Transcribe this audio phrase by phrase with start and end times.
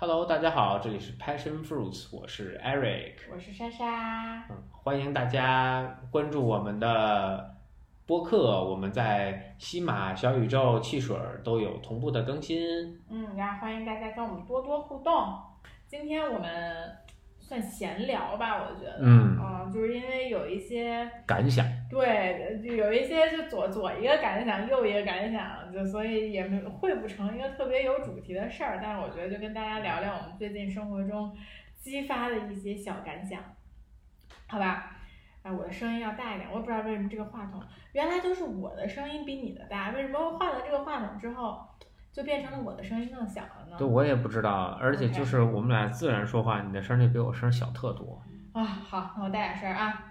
[0.00, 4.44] Hello，大家好，这里是 Passion Fruits，我是 Eric，我是莎莎。
[4.48, 7.56] 嗯，欢迎大家关注我们的
[8.06, 12.60] 播客，我们在西马、小宇宙、汽水儿都有同步的更新。
[13.10, 15.12] 嗯，然后欢迎大家跟我们多多互动。
[15.88, 16.96] 今天我们
[17.40, 28.78] 算闲聊吧，我觉得，嗯啊就是因为有一些感想，对，就有一些就左左一个感想，右一个感想，就所以也没汇不成一个特别有主题的事儿。
[28.82, 31.34] 但是我觉得就跟大家聊聊我们最近生活中
[31.78, 33.40] 激发的一些小感想，
[34.46, 34.96] 好吧？
[35.42, 37.62] 哎，我的声音要大一点，我也不知道为什么这个话筒
[37.92, 41.60] 原来都是我的声音比你的大，为什么换了这个话筒之后
[42.12, 43.76] 就变成了我的声音更小了呢？
[43.78, 48.20] 对我也不知道，而且就是我们俩自然说话，你的声儿就比我声儿小特多。
[48.52, 50.07] 啊，好，那我大点声儿啊。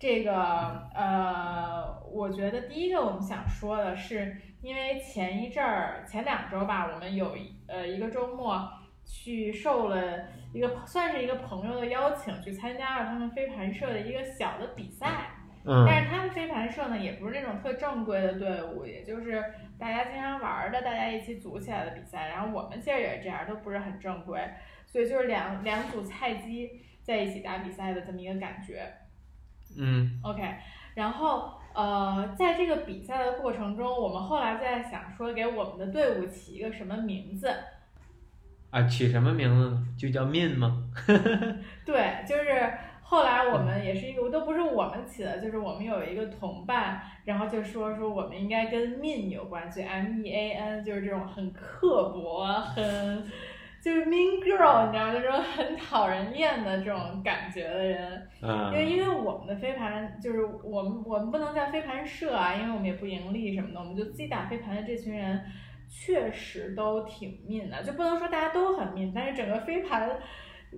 [0.00, 0.32] 这个
[0.94, 8.66] 呃，我觉得第一个我们想说的是，因为前一阵儿、前两周吧，我们有一呃一个周末
[9.04, 15.36] 去受了一个算是一个朋友的邀请，去参加了他们飞盘社的一个小的比赛。
[15.66, 19.44] 嗯但是他们飞盘社呢，也不是那种特正规的队伍，也就是
[19.78, 22.28] 大家经常玩儿的，大家一起组起来的比赛。
[22.28, 24.40] 然后我们其实也是这样，都不是很正规，
[24.86, 26.70] 所以就是两两组菜鸡
[27.02, 28.90] 在一起打比赛的这么一个感觉。
[29.76, 30.42] 嗯 OK，
[30.94, 37.48] 然后呃，在这个比赛的过程中，我们后来在想说给我们的队伍起一个什么名字。
[38.70, 39.86] 啊，起什么名字呢？
[39.98, 40.84] 就叫 Min 吗？
[41.84, 53.24] 对，就是后来我们也是一个，都不是我们起的，就是我们有一个同伴，然后就说说我们应该跟 mean 有关，就 M E A N，就是这种很刻薄、很
[53.82, 55.12] 就是 mean girl，你知道吗？
[55.12, 58.28] 就这种很讨人厌的这种感觉的人。
[58.42, 65.42] 因为嗯因为我们的飞盘就是我们我们不能叫飞盘社啊，因为我们也不盈利什么的，我们就自己打飞盘的这群人
[65.88, 70.08] 确实都挺 mean 的，就不能说大家都很 mean，但是整个飞盘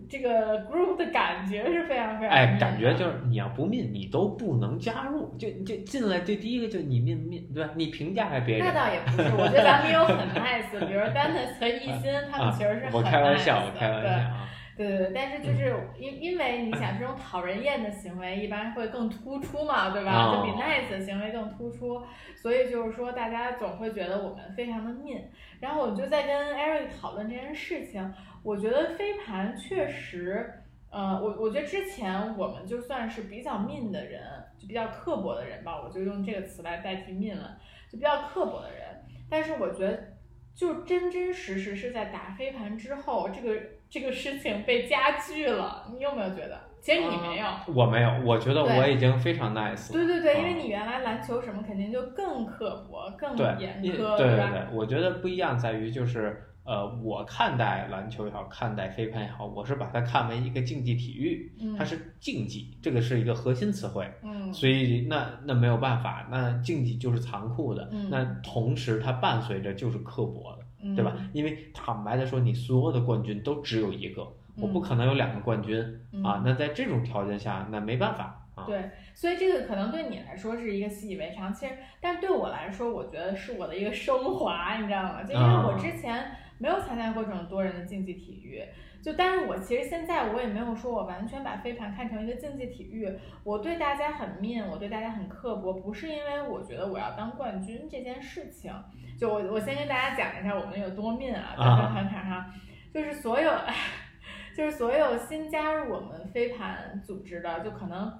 [0.08, 7.70] 这个 group 的感觉是非常非常哎，感觉就是你要不命，你都不能加入，就就进来就第一个就你命命，对吧？
[7.76, 8.66] 你评价还别人。
[8.66, 12.98] 那倒也不是，我觉得咱们也有很 nice，比如 Dennis 和艺兴，他们其实是很 nice 的。
[12.98, 14.48] 我开玩笑，我开玩笑啊。
[14.82, 20.26] 对对对，但是就是因因为你想这种讨人厌的行为一般会更突出嘛，对吧？
[20.26, 22.02] 哦就比 nice 的行为更突出，
[22.34, 25.22] 所以就是说大家总会觉得我们非常的 mean。
[25.60, 30.52] 然后我就在跟 Eric 讨论这件事情，我觉得飞盘确实，
[30.90, 34.22] 呃，我我觉得之前我们就算是比较 mean 的人，
[34.58, 37.56] 就比较刻薄的人吧，我就用这个词来代替 mean 了，
[37.90, 38.82] 就比较刻薄的人。
[39.30, 40.14] 但是我觉得，
[40.54, 43.56] 就真真实实是在打飞盘之后，这个
[43.92, 45.86] 这个事情被加剧了。
[45.92, 46.58] 你有没有觉得？
[46.80, 47.46] 其实你没有。
[47.74, 49.92] 我没有，我觉得我已经非常 nice 了。
[49.92, 54.16] 对对对，啊因为你原来篮球什么肯定就更刻薄、更，严因苛，吧？
[54.16, 64.10] 对对对，我觉得不一样在于就是呃，我看待篮球也好，看待飞盘也好，我是把它看为一个竞技体育，嗯它是竞技，这个是一个核心词汇。
[64.24, 70.61] 嗯所以那那没有办法，那竞技就是残酷的，嗯那同时它伴随着就是刻薄的，嗯，
[70.96, 71.16] 对吧？
[71.32, 74.26] 因为坦白的说，你所有的冠军都只有一个，
[74.56, 76.42] 我不可能有两个冠军嗯啊。
[76.44, 78.64] 那在这种条件下，那没办法啊。
[78.66, 85.22] 对，所以这个可能对你来说是一个习以为常，其实，但对我来说，我觉得是我的一个升华，你知道吗？
[85.22, 86.30] 就因为我啊之前
[86.62, 88.62] 没有参加过这种多人的竞技体育，
[89.02, 93.12] 就但是我其实现在我也没有说我完全把飞盘看成一个竞技体育，
[93.42, 98.72] 我对大家很 mean，我对大家很刻薄，不是因为我觉得我要当冠军这件事情，
[99.18, 102.54] 就我我先跟大家讲一下我们有多 mean 啊，在啊飞盘场上，
[102.94, 103.50] 就是所有。
[104.54, 108.12] 就是所有新加入我们飞盘组织的，就可能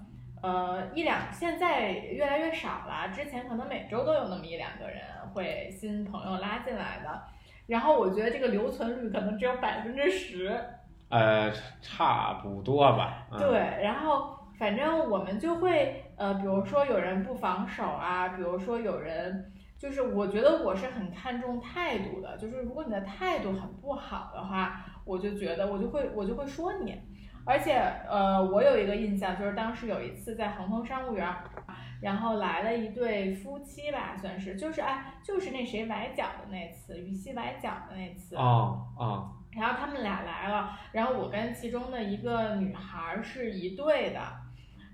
[0.43, 3.09] 呃一两，现在越来越少了。
[3.15, 5.03] 之前可能每周都有那么一两个人
[5.35, 7.23] 会新朋友拉进来的，
[7.67, 10.59] 然后我觉得这个留存率可能只有百分之十。
[11.09, 13.27] 呃，差不多吧。
[13.31, 19.53] 嗯、对，然后反正我们就会呃，比如说有人不防守啊，比如说有人。
[19.83, 26.97] 就是我觉得我是很看重态度的，就是如果你的态度很不好的话，我就觉得我就会我就会说你，
[27.45, 31.29] 而且呃，我有一个印象，就是当时有一次在恒丰商务园，
[32.03, 44.21] 然后来了一对夫妻吧，算是就是哎，就是那谁崴脚的那次，于西崴脚的那次，哦哦，然后他们俩来了，然后我跟其中的一个女孩是一对的，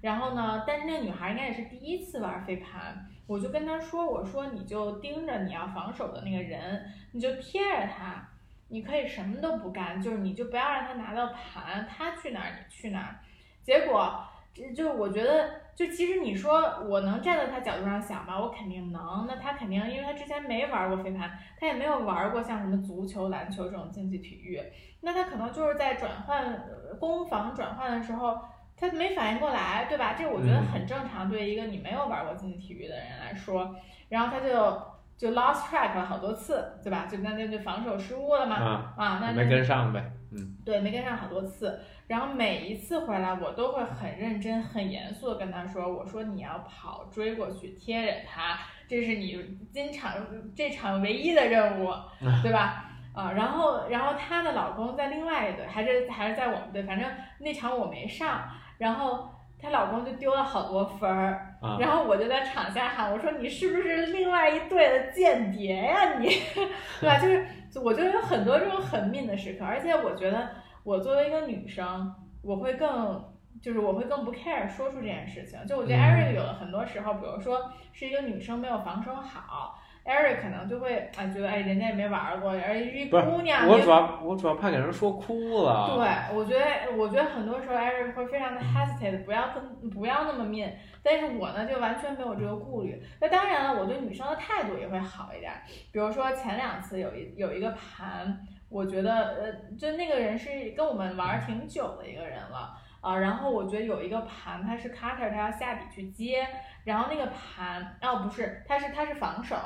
[0.03, 3.07] 然后呢，但是那女孩应该也是第一次玩飞盘。
[3.27, 6.83] 我就跟她说：“我说你就盯着你要防守的那个人，
[7.13, 8.27] 你就贴着他，
[8.69, 13.19] 你可以什么都不干，就是你就不要让他拿到盘，他去哪儿你去哪儿。”
[13.63, 19.27] 结果这就我觉得，就其实你说我能站在他角度上想吧，我肯定能。
[19.29, 24.61] 那他肯定，因为他之前没玩过飞盘，他也没有玩过像什么足球、篮球这种竞技体育，
[25.03, 26.67] 那他可能就是在转换
[26.99, 28.41] 攻防转换的时候，
[28.77, 30.15] 他没反应过来，对吧？
[30.19, 33.77] 这我觉得很正常，对一个你没有玩过竞技体育的人来说，
[34.09, 34.83] 然后他就
[35.17, 37.07] 就 lost track 了好多次，对吧？
[37.09, 38.57] 就那那就防守失误了嘛，
[38.97, 41.79] 啊，那没跟上呗，嗯，对，没跟上好多次。
[42.09, 48.59] 然后每一次回来，我都会很认真、很严肃的跟他说：“我说你要跑追过去贴着他，
[48.89, 50.15] 这是你今场
[50.57, 51.91] 这场唯一的任务，
[52.43, 52.87] 对吧？
[53.15, 57.07] 啊，然后然后她的老公在另外一队，还是还是在我们队，反正
[57.41, 58.43] 那场我没上，
[58.79, 59.29] 然后
[59.61, 66.29] 她老公就丢了好多分儿，然后我就在场下喊我说你是不是另外一队的间谍呀你，
[67.03, 67.19] 对吧？
[67.21, 67.47] 就是
[67.85, 70.49] 我就有很多这种很命的时刻，而且我觉得。
[70.89, 73.23] 我作为一个女生，我会更，
[73.61, 75.59] 就是我会更不 care 说出这件事情。
[75.67, 83.69] 就我觉得 Eric 有了很多时候，比如说是一个女生没有防守好，Eric 可能就会啊觉得哎人家也没玩过，而一姑娘。
[83.69, 85.95] 我主要我主要怕给人说哭了。
[85.95, 90.73] 对，我觉得我觉得很多时候 Eric 会非常的 hesitate，不要跟不要那么 mean。
[91.03, 92.99] 但是我呢就完全没有这个顾虑。
[93.21, 95.53] 那当然了，我对女生的态度也会好一点。
[95.93, 98.41] 比如说前两次有一有一个盘。
[98.69, 103.17] 我觉得，呃，就那个人是跟我们玩挺久的一个人了啊。
[103.17, 106.47] 然后我觉得有一个盘，他是 cutter，他要下底去接。
[106.85, 109.57] 然后那个盘，哦，不是，他是他是防守，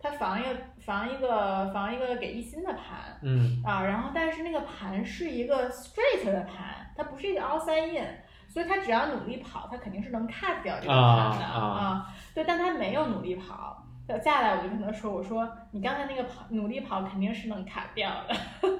[0.00, 3.18] 他防一个防一个防一个给一心的盘。
[3.22, 3.60] 嗯。
[3.64, 8.06] 啊，然后但是那个盘是一个 straight 的盘，它不是一个 outside in，
[8.48, 12.12] 所以他只要努力跑，他肯定是能 cut 掉这个盘的啊。
[12.34, 13.81] 对，但他没有努力跑。
[14.18, 18.34] 接下来我就跟他说：“我说你刚才那个跑努力跑肯定是能卡掉的。”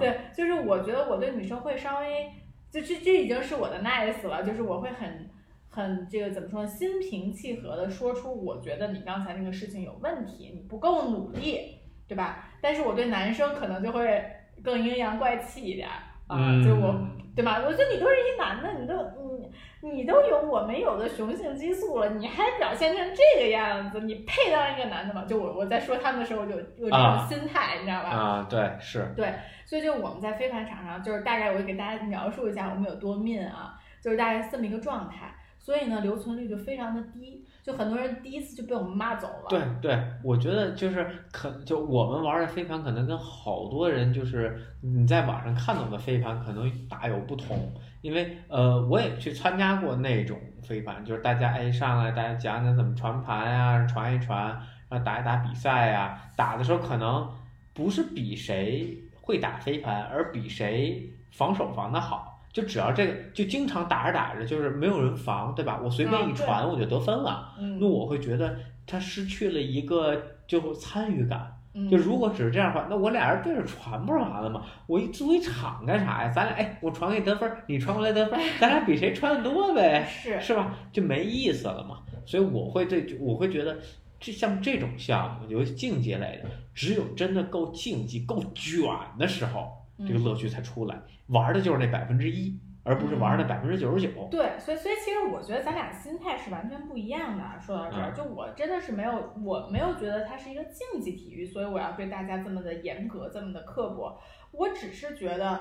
[0.00, 2.30] 对，就是我觉得我对女生会稍微，
[2.70, 5.30] 就这这已经是我的 nice 了，就是我会很
[5.68, 12.48] 很这个怎么说，心平气和的说出我觉得你刚才那个事情有问题，你不够努力，对吧？
[12.60, 14.24] 但是我对男生可能就会
[14.62, 15.88] 更阴阳怪气一点
[16.32, 16.94] 啊，就我
[17.36, 17.62] 对吧？
[17.64, 18.94] 我觉得你都是一男的，你都
[19.38, 19.52] 你。
[19.84, 25.24] 你都有我没有的雄性激素了，你还表现成这个样子，你配当一个男的吗？
[25.26, 28.10] 就我我在说他们的时候，我就有这种心态，你知道吧？
[28.10, 29.12] 啊，对，是。
[29.16, 29.34] 对，
[29.64, 35.34] 所以就我们在飞盘场上，就是大概我给大家描述一下我们有多命啊，就是大概这么一个状态。
[35.58, 39.46] 所以呢，留存率就非常的低，就很多人第一次就被我们骂走了。
[39.48, 47.72] 对对，我觉得就是可就我们玩的飞盘，可能跟好多人就是你在网上看到的飞盘可能大有不同。
[48.00, 54.44] 因为呃，我也去参加过那种飞盘，就是大家哎上来，大家讲讲怎么传盘呀，传一传，
[54.88, 56.20] 然后打一打比赛呀。
[56.36, 57.30] 打的时候可能
[57.72, 62.31] 不是比谁会打飞盘，而比谁防守防的好。
[62.52, 65.80] 就只要这个，就经常打着打着就是没有人防，对吧？
[65.82, 68.56] 我随便一传我就得分了，那我会觉得
[68.86, 71.58] 他失去了一个就参与感。
[71.90, 74.62] 就如果只是这样的话，那我俩人对着传不是完了吗？
[74.86, 76.28] 我一租一场干啥呀？
[76.28, 80.76] 咱俩哎，我传给你得分，你传过来得分， 咱俩比谁传的多呗， 是是吧？
[80.92, 82.00] 就没意思了嘛。
[82.26, 83.78] 所以我会对，我会觉得，
[84.20, 88.82] 这像这种项目，尤其竞技类的，只有真的够竞技、够卷
[89.18, 89.70] 的时候，
[90.06, 91.00] 这个乐趣才出来。
[91.32, 92.60] 玩的就是那百分之一。
[92.84, 94.26] 而不是玩那百分之九十九。
[94.28, 97.44] 对，所以所以其实我觉得咱俩心态是完全不一样的。
[97.60, 104.20] 说到这儿，就我真的是没有，我没有觉得它是一个竞技体育，所以我要对大家这么的严格，这么的刻薄。
[104.50, 105.60] 我只是觉得，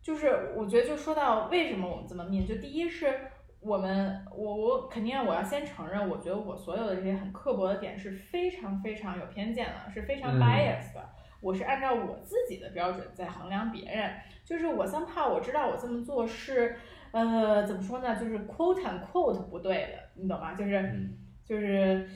[0.00, 3.12] 就是我觉得就说到为什么我们这么命，就第一是
[3.60, 11.10] 我们，我我肯定我要先承认，我觉得我所有的这些很刻薄的点是非常非常有偏见的，是非常 bias 的。
[11.40, 14.12] 我是按照我自己的标准在衡量别人。
[14.44, 16.76] 就是我生怕我知道我这么做是，
[17.10, 18.16] 呃，怎么说呢？
[18.18, 20.54] 就是 quote and quote 不对的，你懂吗？
[20.54, 21.10] 就是，
[21.44, 22.08] 就是，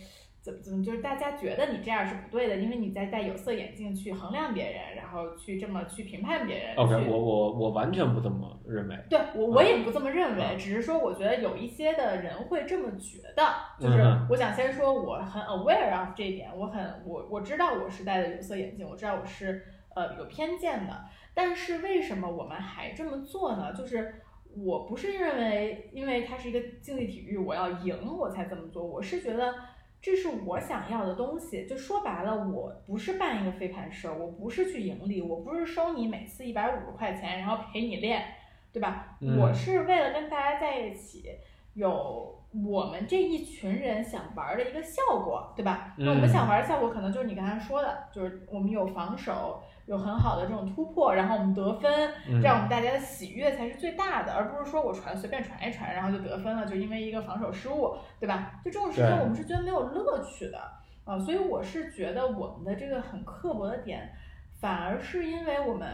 [0.43, 6.75] 怎么怎么，就是大家觉得你这样是不对的，因为你在戴有色眼镜去衡量别人，然后去这么去评判别人。
[6.75, 8.99] OK，我我我完全不这么认为。
[9.09, 13.45] 对我我也不这么认为，只是说我觉得有一些的人会这么觉得。
[13.79, 21.05] 就是我想先说我很 aware of 这一点，我很我我知道我是戴的有色眼镜，我知道我是呃有偏见的。
[21.35, 23.73] 但是为什么我们还这么做呢？
[23.73, 24.17] 就是
[24.57, 28.85] 我不是认为，因为它是一个竞技体育，我要赢我才这么做。
[28.85, 29.55] 我是觉得
[30.03, 31.65] 这是我想要的东西。
[31.65, 38.25] 就说白了，我不是办一个飞盘社，我不是去盈利，我不是收你每次一百五十块钱，然后陪你练，
[38.73, 39.17] 对吧？
[39.39, 41.31] 我是为了跟大家在一起，
[41.75, 45.95] 有我们这一群人想玩的一个效果，对吧？
[45.97, 49.63] 那我们想玩的效果，可能就是你刚才说的，就是我们有防守。
[49.87, 51.91] 有很好的这种突破，然后我们得分，
[52.29, 58.61] 嗯这样我们大家的喜悦才是最大的，而不是说我传随便传一传，然后就得分了，就因为一个防守失误，对吧？
[58.65, 60.59] 就这种事情我们是觉得没有乐趣的，
[61.05, 64.13] 啊、所以我是觉得我们的这个很刻薄的点，
[64.61, 65.89] 反而是因为我们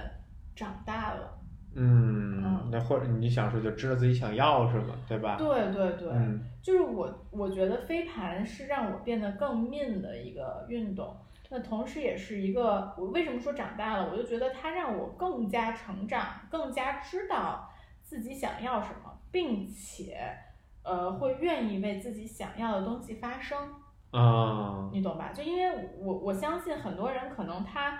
[0.54, 1.34] 长大了。
[1.74, 4.94] 嗯，那或者你想说就知道自己想要什么？
[5.06, 5.36] 对吧？
[5.38, 11.16] 对对对，嗯就是我我觉得飞盘是让我变得更 mean 的一个运动，
[11.50, 17.70] 那同时也是一个我为什么说长大了，我就觉得它让我更加成长，更加知道
[18.02, 20.18] 自己想要什么，并且
[20.82, 23.58] 呃会愿意为自己想要的东西发声，
[24.10, 25.32] 啊，你懂吧？
[25.32, 27.98] 就因为我我相信很多人可能他。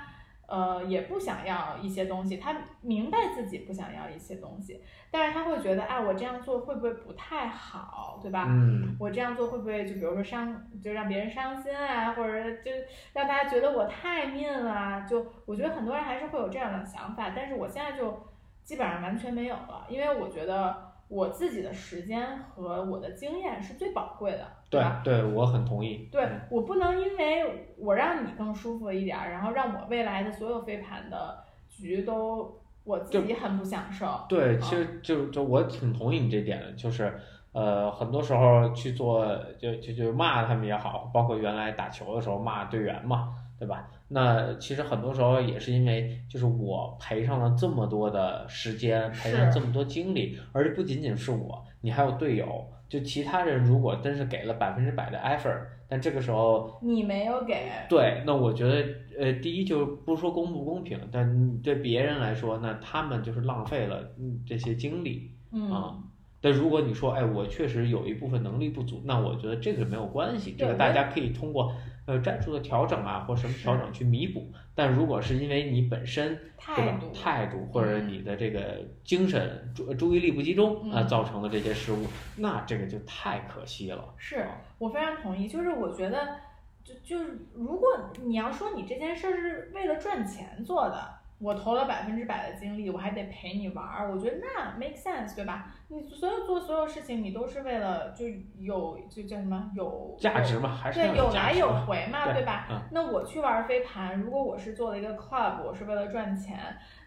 [0.49, 8.47] 呃，也不想要一些东西，他明白自己不想要一些东西，但是他会觉得，哎，我这样做会不会不太好，对吧？
[8.49, 12.71] 嗯我这样做会不会就比如说伤，就让别人伤心啊，或者就
[13.13, 15.07] 让大家觉得我太 mean 了？
[15.07, 18.27] 就我觉得很多人还是会有这样的想法，但是我现在就
[18.65, 25.01] 基本上完全没有了，因为我觉得我自己的时间和我的经验是最宝贵的，对吧？
[25.03, 26.09] 对，我很同意。
[26.13, 34.21] 对我不能因为我让你更舒服一点儿，然后让我未来的所有飞盘的局都我自己很不享受。
[34.29, 37.19] 对，啊其实就就我挺同意你这点的，就是
[37.53, 39.27] 呃，很多时候去做
[39.59, 43.91] 就就就骂他们也好，包括原来打球的时候骂队员嘛，对吧？
[44.09, 58.87] 那其实很多时候也是因为就是我赔上了这么多的时间，赔上这么多精力，而且不仅仅是我，你还有队友，就其他人如果真是给了百分之百的 effort，但这个时候你没有给，对，那我觉得，
[59.19, 65.71] 呃，第一就是不说公不公平，但对别人来说，那他们就是浪费了嗯这些精力嗯。
[65.71, 65.99] 啊。
[66.41, 71.73] 但如果你说，哎，我确实有一部分能力不足，那我觉得这个没有关系，这个大家可以通过
[72.09, 74.51] 呃战术的调整啊，或什么调整去弥补。
[74.75, 76.37] 但如果是因为你本身
[76.75, 84.15] 对吧态度，态度或者嗯你的这个精神注注意力不集中啊、嗯造成的这些失误，那这个就太可惜了。
[84.17, 84.47] 是
[84.79, 85.47] 我非常同意。
[85.47, 86.37] 就是我觉得，
[86.83, 87.89] 就就是如果
[88.25, 95.73] 你要说你这件事儿是为了赚钱做的，我投了百分之百的精力，我还得陪你玩儿，我觉得那 make sense，对吧？
[95.89, 98.27] 你所有做所有事情，你都是为了就
[98.59, 102.67] 有就叫什么有价值嘛，还是对，有来有回嘛，对对吧？
[102.71, 106.59] 嗯那我去玩飞盘，如果我是做了一个 club，我是为了赚钱，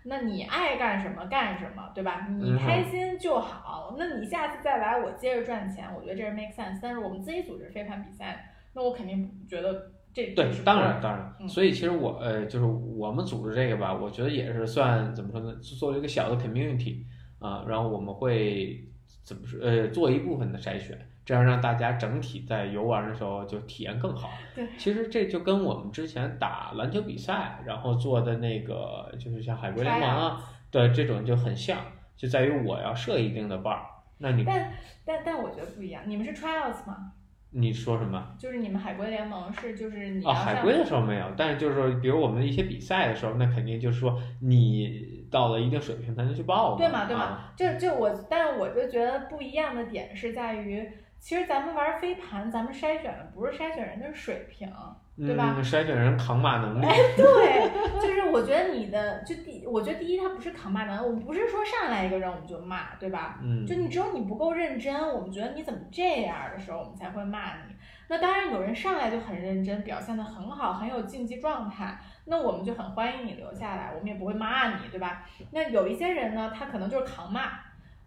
[0.03, 2.25] 那你爱干什么干什么，对吧？
[2.29, 3.95] 你嗯开心就好。
[3.97, 6.79] 那你下次再来，我接着赚钱，我觉得这是 make sense。
[6.81, 17.03] 但是我们自己组织飞盘比赛，那我肯定觉得这这对，当然当然，嗯所以其实我呃，就是我们组织这个吧，我觉得也是算怎么说呢，作为一个小的 community
[17.39, 18.87] 啊、然后我们会
[19.23, 24.29] 怎么说呃，做一部分的筛选，这样让大家整体在游玩的时候就体验更好。
[24.53, 31.79] 对，其实这就跟我们之前打篮球比赛，然后做的那个就是像海龟联盟啊，对这种就很像，
[32.15, 33.79] 就在于我要设一定的 bar，
[34.19, 34.71] 那你但
[35.03, 37.13] 但但我觉得不一样，你们是 trials 吗？
[37.53, 38.33] 你说什么？
[38.37, 50.89] 就是你们海归联盟是就是你啊哦，海归的时候没有，但是就是说，比如我们的一些比赛的时候，那肯定就是说你到了一定水平才能去报嘛，对嘛对嘛啊就就我，但是我就觉得不一样的点是在于，
[51.19, 54.71] 其实咱们玩飞盘，咱们筛选的不是筛选人的水平，
[55.17, 57.69] 对吧嗯，筛选人扛骂能力，哎对，
[58.01, 63.39] 就是我觉得你的就第，我觉得第一，他不是扛骂能力，我们不是说上来一个人我们就骂，对吧？
[63.43, 67.75] 嗯就你只有你不够认真，我们觉得你怎么这样的时候，我们才会骂你。
[68.07, 75.25] 那当然，有人上来就很认真，表现的很好，很有竞技状态，那我们就很欢迎你留下来，我们也不会骂你，对吧？
[75.51, 77.51] 那有一些人呢，他可能就是扛骂，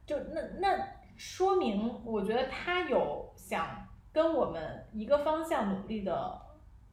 [0.04, 0.78] 就那那
[1.16, 3.66] 说明，我觉得他有想
[4.12, 6.38] 跟我们一个方向努力的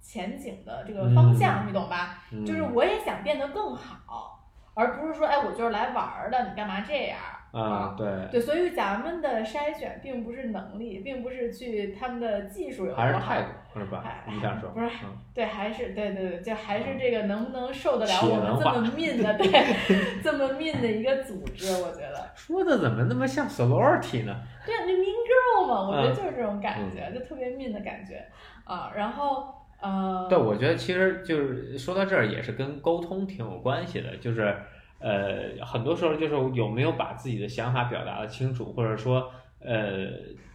[0.01, 2.17] 前景的这个方向，嗯你懂吧？
[2.31, 4.39] 嗯就是我也想变得更好，
[4.73, 7.17] 而不是说，哎，我就是来玩儿的，你干嘛这样？
[7.51, 13.41] 啊，对，对，所以咱们的筛选并不是能力，并不是去他们的技术有多好还是态，
[13.73, 14.23] 度是吧还？
[14.31, 14.69] 你想说？
[14.69, 24.33] 不是嗯对，还是对对对，就还是这个能不能受得了我们这么 mean 的， 对，这么 mean 的一个组织，我觉得， 说的怎么那么像 sorority 呢？
[24.65, 28.25] 对，就 mean girl 嘛，我觉得嗯就是这种感觉，就特别 mean 的感觉
[28.63, 28.93] 啊。
[28.95, 34.55] 然后呃，对，我觉得其实就是说到这儿，也是跟沟通挺有关系的，就是
[34.99, 40.07] 呃，很多时候就是有没有把自己的想法表达的清楚，或者说呃，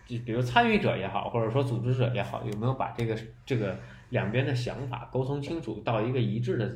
[0.07, 3.77] 就比如参与者也好，或者说组织者也好，有没有把这个这个
[4.11, 6.73] 两边的想法沟通清楚，到一个一致的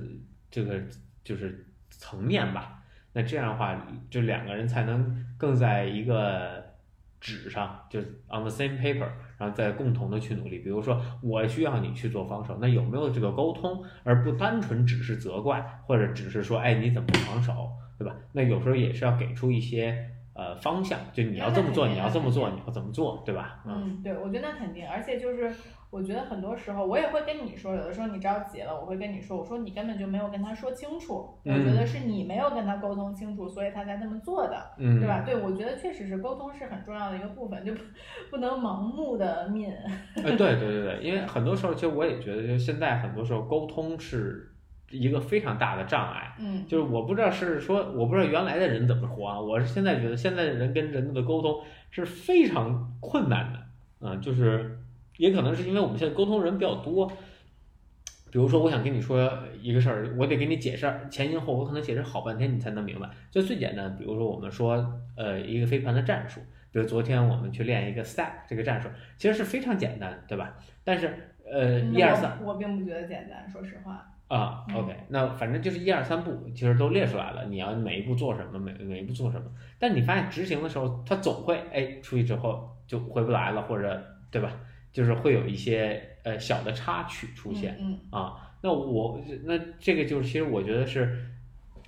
[0.50, 0.80] 这个
[1.22, 2.82] 就是层面吧。
[3.12, 6.64] 那这样的话，就两个人才能更在一个
[7.20, 10.58] 纸上，就 on the same paper，然后再共同的去努力。
[10.60, 18.14] 比如说，我需要你去做防守，那有没有这个沟通，而不单纯只是责怪，或者只是说，哎，你怎么防守，对吧？
[18.32, 23.62] 那有时候也是要给出一些呃方向，就你要这么做，你要这么做，你要怎么做，对吧？
[23.66, 25.52] 嗯，对，我觉得那肯定，而且就是。
[25.90, 35.22] 我觉得很多时候，我也会跟你说，有的时候你着急了，我会跟你说，我说你根本就没有跟他说清楚，我觉得是你没有跟他沟通清楚，所以他才那么做的，对吧？
[35.26, 37.72] 对，我觉得确实是沟通是很重要的一个部分，就
[38.30, 39.68] 不能盲目的抿。
[40.14, 44.54] 哎，对对对对，因为很多时候，其实我也觉得，就现在很多时候沟通是
[44.90, 46.36] 一个非常大的障碍。
[46.38, 53.58] 嗯，就是我不知道是说，我不知道原来的人怎么活啊，我是现在觉得现在的人跟人的沟通是非常困难的，
[54.02, 54.76] 嗯，就是。
[55.20, 63.06] 也可能是因为我们现在沟通人比较多，比如说我想跟你说一个事儿，我得给你解释前因后，果可能解释好半天你才能明白。
[63.30, 66.40] 就最简单，比如说我们说呃一个飞盘的战术，
[66.72, 70.56] 比如昨天我们去练一个 step 这个战术，其实是非常简单，对吧？
[70.82, 74.06] 但是呃一二三，我并不觉得简单，说实话。
[74.28, 79.44] 啊，OK，那反正就是一二三步，其实都列出来了，你要每一步做什么，每每一步做什么。
[79.76, 84.00] 但你发现执行的时候，它总会哎出去之后就回不来了，或者
[84.30, 84.52] 对吧？
[84.92, 91.26] 就是会有一些呃小的插曲出现，嗯啊，那我那这个就是其实我觉得是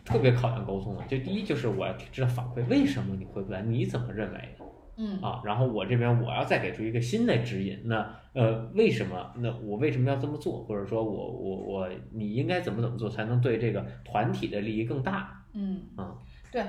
[0.05, 1.03] 特别考验沟通的。
[1.07, 4.65] 就第一就是我要知道反馈为什么你回不来，你怎么认为的，
[4.97, 9.33] 嗯啊，然后我这边我要再给出一个新的指引，那呃为什么？
[9.37, 10.63] 那我为什么要这么做？
[10.63, 15.45] 或者说我我我你应该怎么怎么做才能对这个团体的利益更大？
[15.55, 16.15] 嗯啊，
[16.53, 16.65] 对，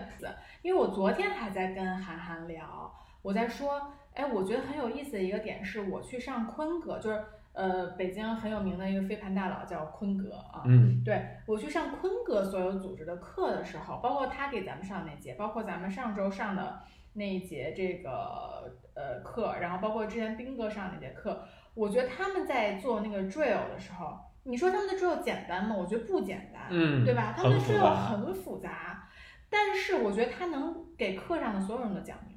[0.64, 3.94] 因为我昨天还在跟韩寒聊，我在说。
[4.14, 10.64] 哎，我觉得很有意思的一个点是，我去上坤哥，就是呃，北京很有名的一个飞盘大佬叫坤哥啊。
[10.66, 11.04] 嗯。
[11.04, 16.82] 对我去上坤哥所有组织的课的时候，包括他给咱们上那节，包括咱们上周上的
[17.14, 21.44] 那一节这个呃课，然后包括之前斌哥上那节课，
[21.74, 25.76] 我觉得他们在做那个 drill 的时候，你说他们的 drill 简单吗？
[25.76, 27.34] 我觉得不简单，嗯，对吧？
[27.36, 29.08] 他们的 drill 很复杂，
[29.50, 32.33] 但是我觉得他能给课上的所有人都讲明。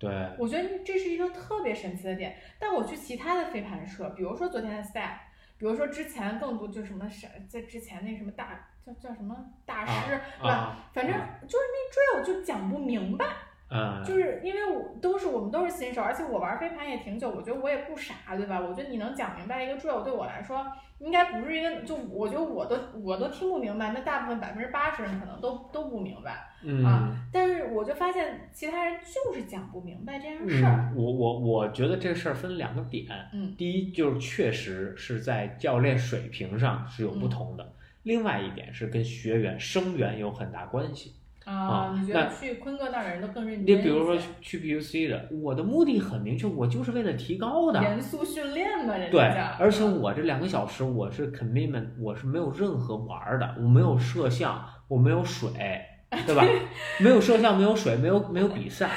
[0.00, 2.36] 对，我觉得这是一个特别神奇的点。
[2.58, 5.18] 但我去其他的飞盘社，比如说昨天的 step，
[5.58, 10.78] 比如说之前更多就什么是在之前那什么大叫叫什么大师，对吧？
[10.94, 11.14] 反正
[11.46, 13.26] 就是那 drill 就讲不明白。
[13.70, 18.60] 嗯，就是因为我都是我们都是新手，而且我玩飞盘也挺久，我觉得我也不傻，对吧？
[18.60, 20.66] 我觉得你能讲明白一个 drill，对我来说
[20.98, 26.32] 应该不是一个，就我觉得我都我都听不明白，那大部分百分之八十人可能都都不明白，
[26.84, 27.16] 啊。
[27.32, 30.92] 但是我就发现其他人就是讲不明白这件事儿。
[30.96, 41.14] 我我我觉得这个事儿分两个点，嗯，第一就是确实是在教练水平上是有不同的，另外一点是跟学员生源有很大关系。
[41.50, 43.76] 啊，你觉得去坤哥那儿的人都更认真？
[43.78, 47.82] 你比如说去 BUC 的，我的目的很明确，我就是为了提高的。
[47.82, 49.10] 严肃训练嘛，人家。
[49.10, 49.20] 对，
[49.58, 55.50] 而且我这两个小时我是 commitment，我是没有任何玩的，我没有摄像，我没有水，
[56.26, 56.44] 对吧？
[57.00, 58.88] 没有摄像，没有水，没有没有比赛。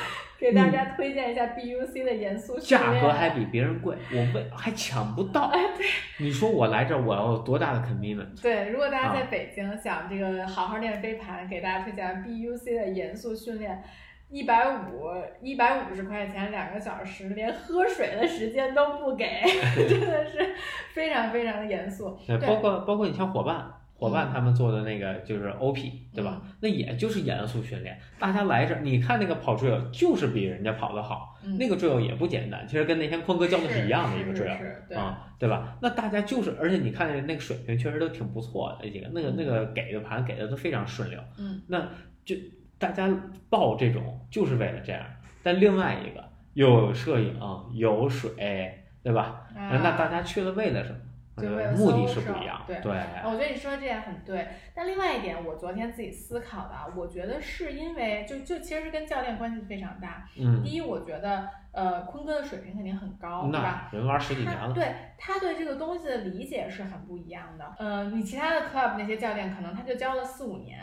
[0.43, 5.43] 给大家推荐一下 BUC 的严肃训练，价格还比别人贵，我们还抢不到。
[5.43, 5.85] 哎，对，
[6.17, 8.41] 你说我来这儿，我要有多大的 commitment？
[8.41, 13.81] 对，如果大家在北京想这个好好练飞盘，给大家推荐 BUC 的严肃训练，
[14.29, 15.09] 一百五
[15.41, 19.25] 一百五十块钱两个小时，连喝水的时间都不给，
[19.87, 20.53] 真的是
[20.93, 22.19] 非常非常的严肃。
[22.27, 23.71] 对，包括包括你像伙伴。
[24.03, 26.41] 伙伴他们做的那个就是 OP，对吧？
[26.59, 27.97] 那也就是严肃训练。
[28.19, 32.67] 大家来这，你看那个跑 drill 就是比人家跑得好，那个 drill 也不简单。
[32.67, 35.77] 其实跟那天坤哥教的是一样的一个 drill 啊，对吧？
[35.81, 41.17] 那大家就是，而且你看那个水平确实都挺不错的，那几个那个那个给的盘给的都非常顺溜。
[41.37, 41.87] 嗯，那
[42.25, 42.35] 就
[42.77, 43.09] 大家
[43.49, 45.01] 报这种就是为了这样。
[45.41, 46.23] 但另外一个
[46.55, 47.39] 又有摄影，
[47.73, 49.47] 有水，对吧？
[49.55, 50.97] 那大家去了为了什么？
[51.35, 52.77] 就为了目的是不一样，对，
[53.25, 54.47] 我觉得你说的这点很对。
[54.75, 60.27] 但另外一点，我昨天自己思考的，我觉得是因为就就其实是跟教练关系非常大。
[60.39, 63.89] 嗯，第一，我觉得呃，坤哥的水平肯定很高，对吧？
[63.91, 67.73] 人玩十几年了，对他对这个东西的理解是很不一样的。
[67.79, 70.79] 呃，你其他的 club 那些教练可能他就教了四五年，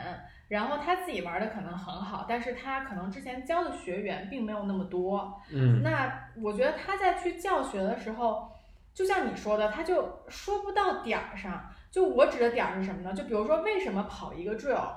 [0.48, 5.40] 然后他自己玩的可能很好，但是他可能之前教的学员并没有那么多。
[5.52, 8.50] 嗯，那我觉得他在去教学的时候。
[8.94, 11.68] 就像你说的，他就说不到点儿上。
[11.90, 13.12] 就我指的点儿是什么呢？
[13.12, 14.92] 就比如说，为什么跑一个 drill？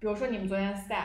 [0.00, 1.04] 比如说你们昨天 step，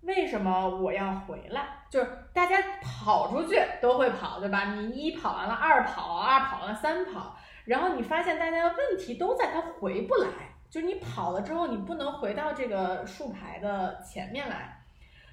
[0.00, 1.66] 为什么我要回来？
[1.90, 4.74] 就是大家跑出去都会跑，对吧？
[4.74, 10.28] 你一跑完了，二跑，二跑完了，三跑，然后你发现大家的问题都在他回不来。
[10.70, 14.82] 就是你跑了之后，你不能回到这个竖排的前面来。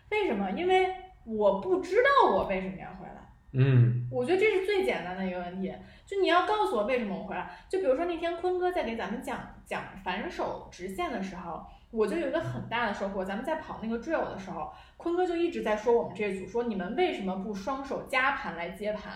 [0.09, 0.51] 为什么？
[0.51, 0.93] 因为
[1.25, 3.30] 我不知道我为什么要回来。
[3.53, 5.73] 嗯我觉得这是最简单的一个问题，
[6.05, 7.51] 就你要告诉我为什么我回来。
[7.67, 13.25] 就比如说那天坤哥在给咱们讲讲反手直线的时候，我就有一个很大的收获。
[13.25, 19.11] 咱们在跑那个 drill 的时候，坤哥就一直在说我们这组说你们为什么不双手加盘来接盘？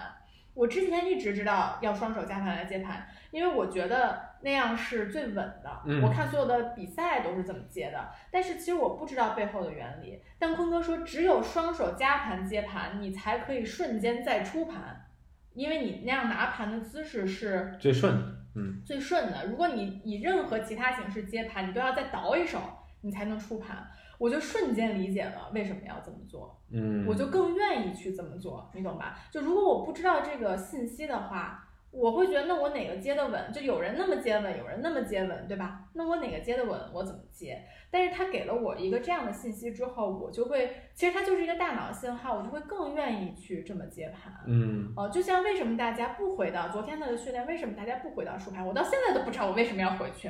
[0.54, 5.82] 我之前一直知道要双手加盘来接盘，因为我觉得那样是最稳的。
[5.86, 10.22] 嗯我看所有的比赛都是这么接的，但是其实我不知道背后的原理。
[10.40, 15.06] 但坤哥说，只有双手夹盘接盘，你才可以瞬间再出盘，
[15.54, 19.48] 因为你那样拿盘的姿势是最顺的，嗯最顺的。
[19.48, 22.60] 如果你以任何其他形式接盘，你都要再倒一手，
[23.02, 23.86] 你才能出盘。
[24.18, 26.58] 我就瞬间理解了为什么要这么做。
[26.72, 29.20] 嗯，我就更愿意去这么做，你懂吧？
[29.30, 31.65] 就如果我不知道这个信息的话，
[31.96, 33.52] 我会觉得那我哪个接的稳？
[33.54, 35.80] 就有人那么接稳，有人那么接稳，对吧？
[35.94, 37.64] 那我哪个接的稳，我怎么接？
[37.90, 44.34] 但是他给了我一个这样的信息之后，我就会，其实它就是一个大脑信号，我就会更愿意去这么接盘。
[44.46, 48.66] 嗯哦，就像为什么大家不回到昨天那个训练，为什么大家不回到竖盘？
[48.66, 50.30] 我到现在都不知道我为什么要回去。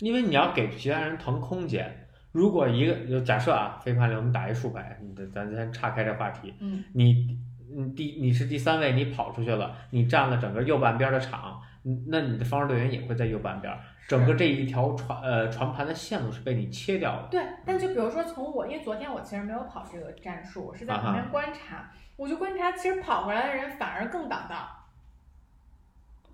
[0.00, 1.98] 因为你要给其他人腾空间。
[2.32, 7.38] 如果一个就假设啊，飞盘里我们打一竖排，你咱咱先岔开这话题，嗯你
[7.74, 13.72] 你第你是第三位，你跑出去了，你占了整个右半边的场，嗯那你的防守队员也会在右半边，
[14.08, 17.28] 整个这一条传呃传盘的线路是被你切掉了。
[17.30, 24.68] 对，但就比如说从我，因为昨天我其实没有跑这个战术，我是在旁边观察，我就观察，其实跑回来的人反而更挡道。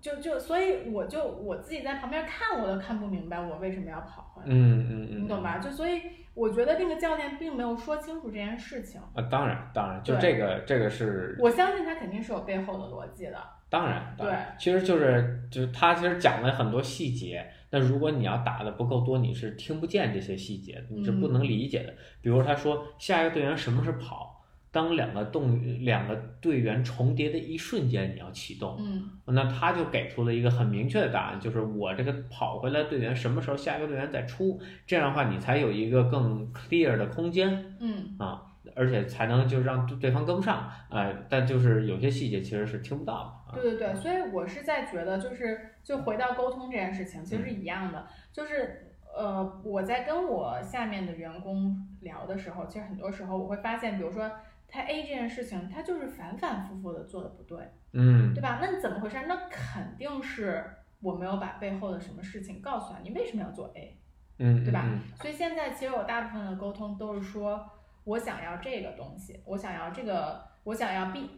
[0.01, 5.57] 就就所以我就我自己在旁边看，我都看不明白我为什么要跑回来，嗯嗯嗯，你懂吧？
[5.57, 6.01] 就所以
[6.33, 13.37] 我觉得那个教练并没有说清楚这件事情，啊，当然当然，就这个这个是我相信他肯定是有背后的逻辑的。
[13.71, 21.93] 当然，当然，其实就是就是他其实讲了很多细节，那如果你要打的不够多，你是听不见这些细节，你是不能理解的。
[22.19, 24.38] 比如他说下一个队员什么是跑，
[24.71, 29.09] 当两个动两个队员重叠的一瞬间，你要启动，嗯。
[29.25, 37.75] 那他就给出了一个很明确的答案，就是我这个跑回来队员什么时候下一个队员再出，这样的话你才有一个更 clear 的空间。
[37.79, 38.15] 嗯。
[38.19, 43.51] 啊而且才能就让对方跟不上，呃，但就是有些细节其实是听不到的。
[43.51, 43.55] 啊。
[43.55, 54.29] 对对对，所以我是在觉得，就是就回到沟通这件事情，其实是一样的，就是呃，我在跟我下面的员工聊的时候，其实很多时候我会发现，比如说
[54.69, 57.59] 他 A 这件事情，他就是反反复复的做的不对，
[57.93, 58.59] 嗯对吧？
[58.61, 59.17] 那你怎么回事？
[59.27, 60.63] 那肯定是
[61.01, 63.97] 我没有把背后的什么事情告诉他，你为什么要做 A？
[64.37, 64.99] 嗯，对吧嗯？
[65.15, 67.69] 所以现在其实我大部分的沟通都是说，
[68.05, 71.29] 我想要这个东西，我想要这个，我想要 B，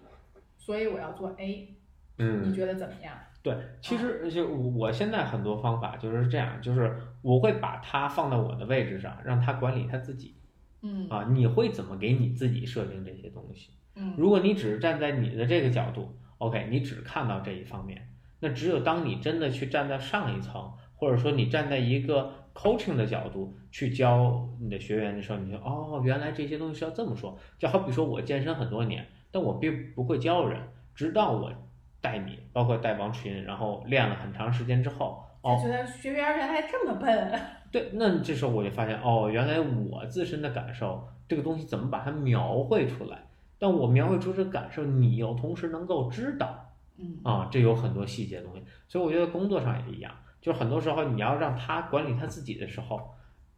[0.57, 1.75] 所以我要做 A，
[2.17, 3.13] 嗯，你觉得怎么样？
[3.43, 10.35] 对，其实就我现在很多方法就是这样，就是我会把它放到我的位置上，让他管理他自己
[10.81, 11.27] 嗯啊。
[11.31, 13.71] 你会怎么给你自己设定这些东西？
[13.95, 27.37] 嗯如果你只是站在你的这个角度，OK，你只看到这一方面，那只有当你真的去站在上一层，或者说你站在一个 coaching 的角度去教你的学员的时候，你就哦，原来这些东西是要这么说。
[27.59, 30.61] 就好比说我健身很多年，但我并不会教人，
[30.95, 31.51] 直到我
[31.99, 43.23] 带你，包括带王群，然后练了很长时间之后，哦，就觉得学员原来这么笨， 对，那这时候我就发现，哦，原来我自身的感受，这个东西怎么把它描绘出来？
[43.57, 48.63] 但我描绘出这个感受，你又同时能够知道嗯啊，这有很多细节的东西。
[48.87, 53.11] 所以我觉得工作上也一样，就很多时候你要让他管理他自己的时候，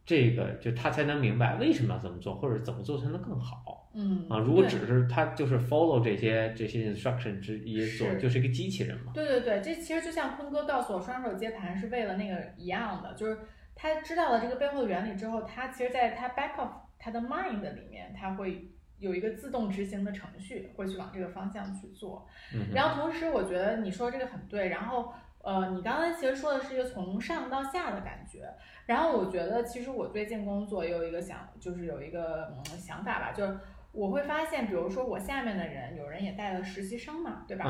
[0.06, 4.38] 这个就他才能明白为什么要这么做，或者怎么做才能更好嗯啊。
[4.38, 9.12] 如果只是他就是 follow 这些这些 instruction 之一做，是就是一个机器人嘛。
[9.14, 13.38] 对对对，这其实就像坤哥告诉我，双手接盘是为了那个一样的，就是
[13.74, 22.26] 他知道了这个背后的原理之后，他其实在他 back of 他的 mind 里面，他会有一个自动执行的程序，会去往这个方向去做。
[22.54, 24.68] 嗯，然后同时，我觉得你说这个很对。
[24.68, 28.48] 然后，呃，你刚才其实说的是一个从上到下的感觉。
[28.86, 33.58] 然后我觉得，其实我最近工作也有一个想，就是有一个嗯想法吧，就是
[33.94, 37.64] 我会发现，比如说我下面的人，有人也带了实习生嘛，对吧？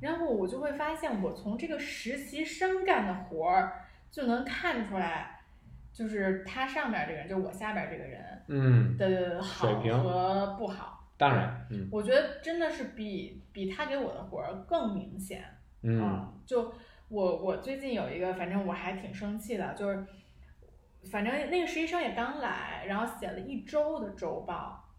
[0.00, 5.40] 然后我就会发现，我从这个实习生干的活儿就能看出来，
[5.92, 10.98] 就是他上面这个人，就我下边这个人嗯，的好和不好。
[11.16, 15.44] 当然，嗯我觉得真的是比比他给我的活儿更明显。
[15.82, 16.74] 嗯就
[17.08, 20.04] 我我最近有一个，反正我还挺生气的，就是
[21.10, 24.89] 反正那个实习生也刚来，然后写了一周的周报，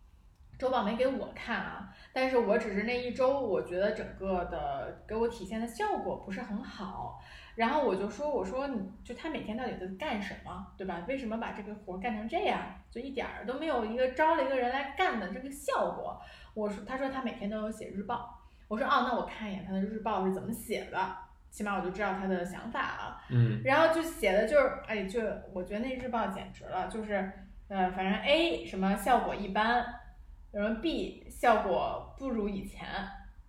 [0.62, 7.20] 周报没给我看啊，但是我只是那一周，我觉得整个的给我体现的效果不是很好。
[7.56, 11.04] 然后我就说，我说你就他每天到底在干什么，对吧？
[11.08, 16.22] 为什么把这个活儿干成这样，就一点儿都没有一个招了一个人来干的这个效果？
[16.54, 18.40] 我说，他说他每天都有写日报。
[18.68, 21.18] 我说，哦，那我看一眼他的日报是怎么写的，
[21.50, 23.22] 起码我就知道他的想法了。
[23.32, 25.22] 嗯然后就写的就是，哎，就
[25.54, 27.16] 我觉得那日报简直了，就是，
[27.68, 29.84] 呃，反正 A 什么效果一般，
[30.52, 32.86] 什么 B 效果不如以前，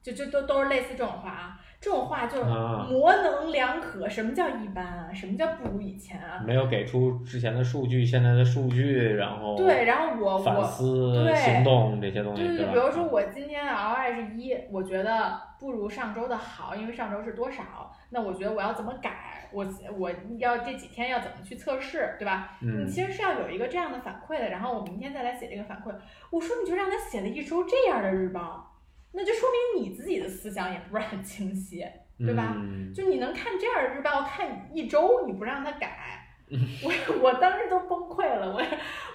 [0.02, 1.58] 就就都都是类似这种话啊。
[1.80, 4.08] 这种话就是啊模棱两可。
[4.08, 5.12] 什么叫一般啊？
[5.12, 6.40] 什么叫不如以前啊？
[6.46, 19.64] 没有给出之前的数据、现在的数据，然后对，然后我反我思、对行动这些东西，对对对，比如说我今天的 ROI 是一，我觉得不如上周的好，因为上周是多少，那我觉得我要怎么改，我
[19.96, 22.58] 我要这几天要怎么去测试，对吧？
[22.60, 25.94] 嗯你其实是要有一个这样的反馈的，然后我明天再来写这个反馈。
[26.30, 28.76] 我说你就让他写了一周这样的日报，
[29.12, 31.86] 那就说明你自己的思想也不是很清晰，
[32.18, 36.26] 对吧嗯就你能看这样的日报看一周，你不让他改，
[36.82, 38.52] 我我当时都崩溃了。
[38.52, 38.60] 我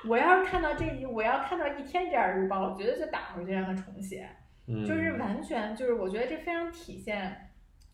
[0.08, 4.30] 我要是看到这一，我要看到一天这样的日报，我绝对就打回去让他重写。
[4.68, 7.50] 嗯就是完全就是我觉得这非常体现，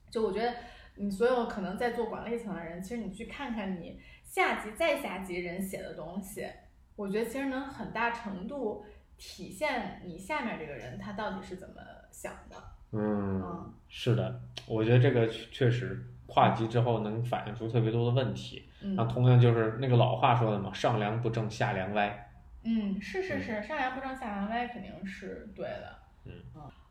[0.10, 0.54] 就我觉得
[0.96, 6.48] 你所有可能在做管理层的人，其实你去看看你下级再下级人写的东西，
[6.96, 8.86] 我觉得其实能很大程度
[9.18, 11.76] 体现你下面这个人他到底是怎么
[12.12, 12.58] 想的。
[12.92, 18.70] 嗯嗯，是的，我觉得这个确确实跨级之后能反映出特别多的问题。
[18.84, 22.32] 嗯那同样就是那个老话说的嘛，上梁不正下梁歪。
[22.64, 26.03] 嗯，是是是，上梁不正下梁歪肯定是对的。
[26.26, 26.32] 嗯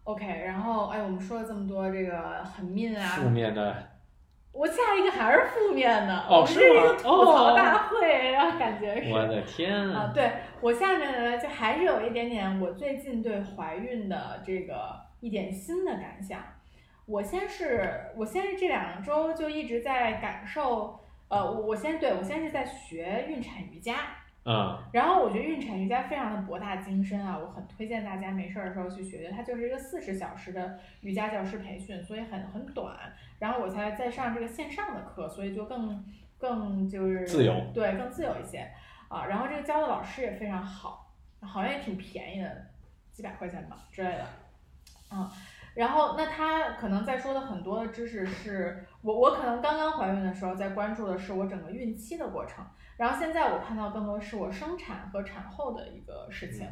[0.05, 3.91] OK，然后哎，我们说了这么多这个很 mean 啊，负面的
[4.53, 9.11] 我下一个还是负面的，哦这是一个吐槽哦大会，然后感觉是。
[9.11, 10.13] 我的天啊，！
[10.13, 16.41] 对我下面呢，就还是有一点点我最近对怀孕的这个一点新的感想。
[17.07, 23.95] 我先是，我先是这两周就一直在感受，呃，我我先对我先是在学孕产瑜伽，
[24.45, 29.31] 嗯然后我觉得孕产瑜伽非常的博大精深啊，我很推荐大家没事儿的时候去学学。
[29.31, 32.97] 它就是一个四十小时的瑜伽教师培训，所以很很短。
[33.39, 36.05] 然后我才在上这个线上的课，所以就更
[36.39, 38.69] 更就是自由，对，更自由一些
[39.09, 39.27] 啊。
[39.27, 42.67] 然后这个教的老师也非常好，好像也挺便宜的，
[43.13, 44.27] 几百块钱吧之类的，
[45.13, 45.31] 嗯。
[45.75, 52.65] 然后，那他可能在说的很多的知识是我我可能刚刚怀孕的时候在关注的是我整个孕期的过程，
[52.97, 56.69] 然后现在我看到更多是我生产和产后的一个事情。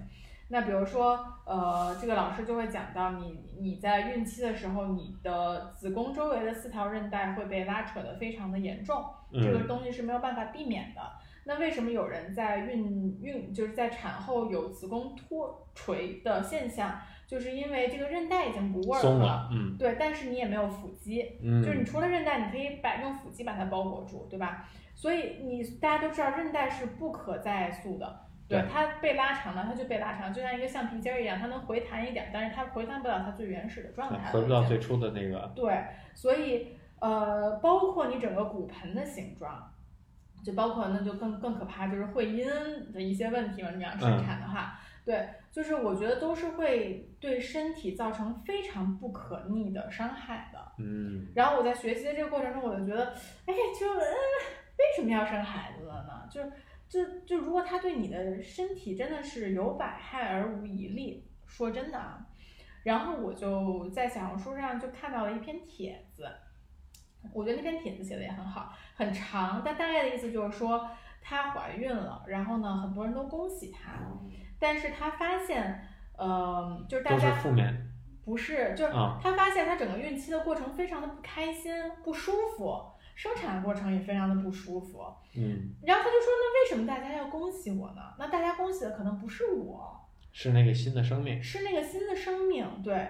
[0.53, 11.01] 那比如说，呃，这个老师就会讲到你你在孕期的时候，你的子宫周围的四条韧带会被拉扯得非常的严重，这个嗯东西是没有办法避免的。
[11.45, 17.01] 那为什么有人在孕孕就是在产后有子宫脱垂的现象？
[17.31, 24.69] 就是因为这个韧带已经不 work 松了，嗯对，但是你也没有腹肌，嗯，就是你除了韧带，你可以把用腹肌把它包裹住，对吧？
[24.97, 39.73] 所以你大家都知道韧带是不可再塑的，对对它被拉长了，它就被拉长，就像一个橡皮筋儿一样，它能回弹一点，但是它回弹不了它最原始的状态了，回不到最初的那个，对，所以呃，包括你整个骨盆的形状，
[40.45, 42.45] 就包括那就更更可怕，就是会阴
[42.93, 43.71] 的一些问题嘛。
[43.77, 50.61] 你要生嗯产的话，对，就是我觉得都是会对身体造成非常不可逆的伤害的。
[50.79, 53.13] 嗯然后我在学习的这个过程中，我就觉得，
[53.47, 56.29] 哎，就嗯，为什么要生孩子了呢？
[56.31, 56.43] 就
[56.89, 62.27] 就就如果他对你的身体真的是有百害而无一利，说真的啊。
[62.83, 66.27] 然后我就在小红书上就看到了一篇帖子，
[67.35, 70.89] 我觉得那篇帖子写的也很好，很长，但大概的意思就是说
[71.21, 74.01] 她怀孕了，然后呢，很多人都恭喜她，
[74.61, 77.91] 但是她发现，呃，就是大家负面，
[78.25, 81.73] 不是，就是啊她发现她整个孕期的过程非常的不开心、
[82.05, 82.81] 不舒服，
[83.17, 85.03] 生产的过程也非常的不舒服。
[85.35, 88.03] 嗯，然后她就说：“那为什么大家要恭喜我呢？
[88.19, 93.09] 那大家恭喜的可能不是我，是那个新的生命，是那个新的生命。”对。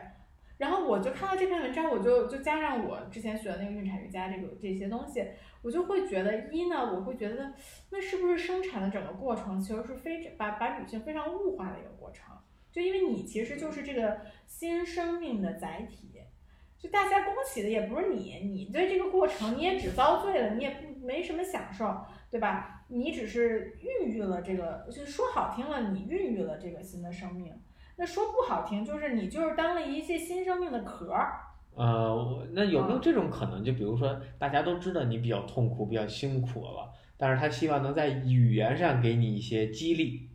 [0.61, 5.27] 然后我就看到这篇文章，我就就加上我之前学的那个孕产瑜伽这个这些东西，
[5.63, 7.55] 我就会觉得一呢，我会觉得
[7.89, 12.37] 那是不是生产的整个过程其实是非常把把女性非常物化的一个过程，
[12.71, 16.21] 就因为你其实就是这个新生命的载体，
[16.79, 22.85] 就大家恭喜的也不是你，你对这个过程你也只遭罪了，你也不没什么享受，对吧？
[22.89, 27.55] 你只是孕育了这个，就说好听了，你孕育了这个新的生命。
[28.01, 31.39] 那说不好听，就是你就是当了一些新生命的壳儿，
[31.77, 33.63] 呃，我那有没有啊这种可能？
[33.63, 40.31] 就比如说，大家都知道你比较痛苦、比较辛苦了，但是他希望能在语言上给你一些激励，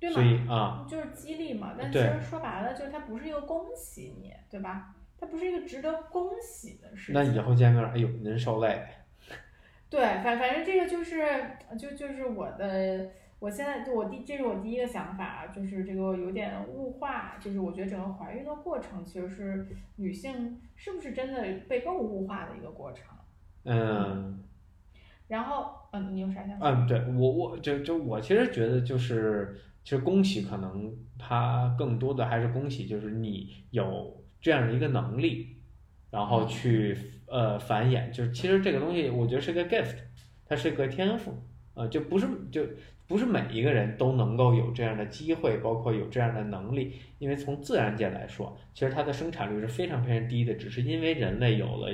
[0.00, 0.22] 对吗？
[0.22, 1.74] 以啊，就是激励嘛。
[1.78, 4.94] 但其实说白了，就是它不是一个恭喜你，对吧？
[5.20, 7.14] 它不是一个值得恭喜的事情。
[7.14, 8.82] 那以后见面，哎呦，您受累，
[9.90, 11.26] 对，反反正这个就是
[11.78, 23.04] 就就是我的，我现在我第这是我第一个想法，就是这个有点物化，就是我觉得整个怀孕的过程其实是女性是不是真的被更物化的一个过程？
[23.64, 24.42] 嗯
[25.28, 26.70] 然后，嗯，你有啥想法？
[26.70, 35.56] 嗯，对我我就就我其实觉得就是，其实恭喜可能它更多的还是恭喜，就是你有这样的一个能力，
[36.10, 36.96] 然后去
[37.26, 39.96] 呃繁衍，就是其实这个东西我觉得是个 gift，
[40.44, 41.34] 它是个天赋，
[41.74, 42.62] 呃，就不是就
[43.06, 51.88] 不是每一个人都能够有这样的机会，包括有这样的能力，因为从自然界来说，其实它的生产率是非常非常低的，只是因为人类有了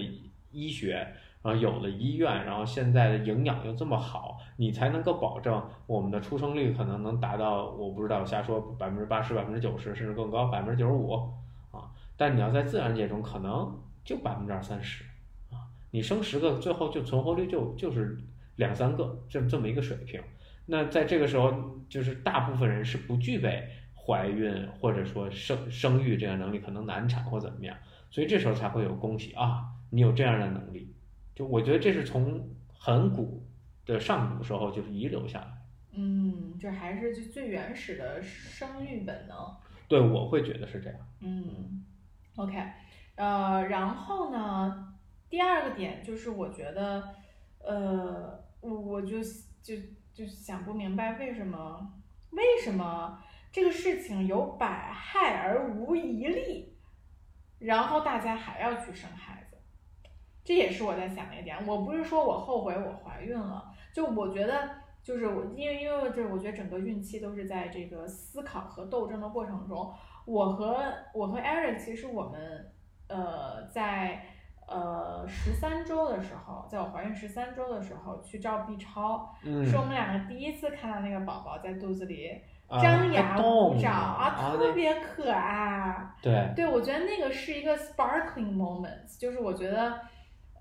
[0.50, 1.06] 医学。
[1.44, 11.10] 然后有了医院，然后现在的营养又这么好，你才能够保证我们的出生率可能能达到，我不知道瞎说，百分之八十、百分之九十，甚至更高，百分之九十五
[11.72, 11.90] 啊。
[12.16, 15.02] 但你要在自然界中，可能就百分之二三十
[15.50, 15.66] 啊。
[15.90, 18.16] 你生十个，最后就存活率就就是
[18.54, 20.22] 两三个，这这么一个水平。
[20.66, 27.76] 那在这个时候，就是大部分人是不具备怀孕或者说生生育这样能力，可能难产或怎么样，
[28.10, 30.94] 所以这时候才会有恭喜啊，你有这样的能力。
[31.34, 32.48] 就我觉得这是从
[32.78, 33.42] 很古
[33.86, 35.46] 的上古时候就是遗留下来。
[35.94, 39.36] 嗯，就还是就最原始的生育本能。
[39.88, 40.98] 对，我会觉得是这样。
[41.20, 41.84] 嗯
[42.36, 42.56] ，OK，
[43.16, 44.94] 呃，然后呢，
[45.28, 47.14] 第二个点就是我觉得，
[47.58, 49.18] 呃，我我就
[49.62, 49.74] 就
[50.12, 51.92] 就想不明白为什么
[52.30, 56.76] 为什么这个事情有百害而无一利，
[57.58, 59.56] 然后大家还要去生孩子，
[60.44, 61.66] 这也是我在想的一点。
[61.66, 64.82] 我不是说我后悔我怀孕了，就我觉得。
[65.02, 69.92] 就是我，因为因为这，我觉得整个孕期都是在这个思考和斗争的过程中。
[70.24, 70.80] 我和
[71.12, 72.72] 我和 Eric 其实我们
[73.08, 74.24] 呃在
[74.72, 79.64] 呃十三周的时候，在我怀孕十三周的时候去照 B 超，嗯。
[79.64, 86.10] 是我们两个第一次看到那个宝宝在肚子里啊张牙舞爪啊，啊，特别可爱。
[86.22, 90.00] 对，对，我觉得那个是一个 sparkling moment，就是我觉得，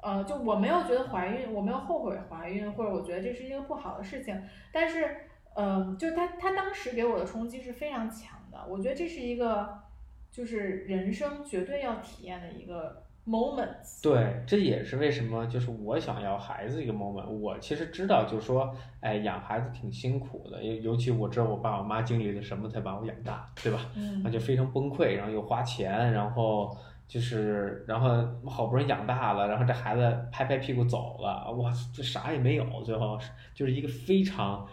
[0.02, 4.42] 呃，就我没有觉得怀孕，我没有后悔怀孕，或者我觉得这是一个不好的事情，
[4.74, 5.16] 但是，
[5.56, 9.80] 呃、就他他当时给我的冲击是非常强的，我觉得这是一个，
[10.32, 13.70] 就是人生绝对要体验的一个 moment。
[14.02, 17.28] 对，这也是为什么就是我想要孩子一个 moment。
[17.28, 23.80] 我其实知道，就是说，哎，养孩子挺辛苦的，尤尤其我知道我爸我妈经历了什么才把我养大，对吧？
[23.96, 26.76] 嗯那就非常崩溃，然后又花钱，然后
[27.08, 28.10] 就是，然后
[28.50, 33.20] 好不容易养大了，然后这孩子拍拍屁股走了，哇，这啥也没有，最后
[33.54, 34.68] 就是一个非常，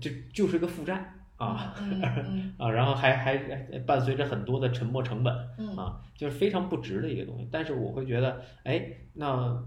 [0.00, 1.74] 就就是一个负债啊
[2.58, 5.34] 啊，然后还还还伴随着很多的沉没成本。
[5.58, 7.48] 嗯啊，就是非常不值的一个东西。
[7.50, 9.62] 但是我会觉得，哎，那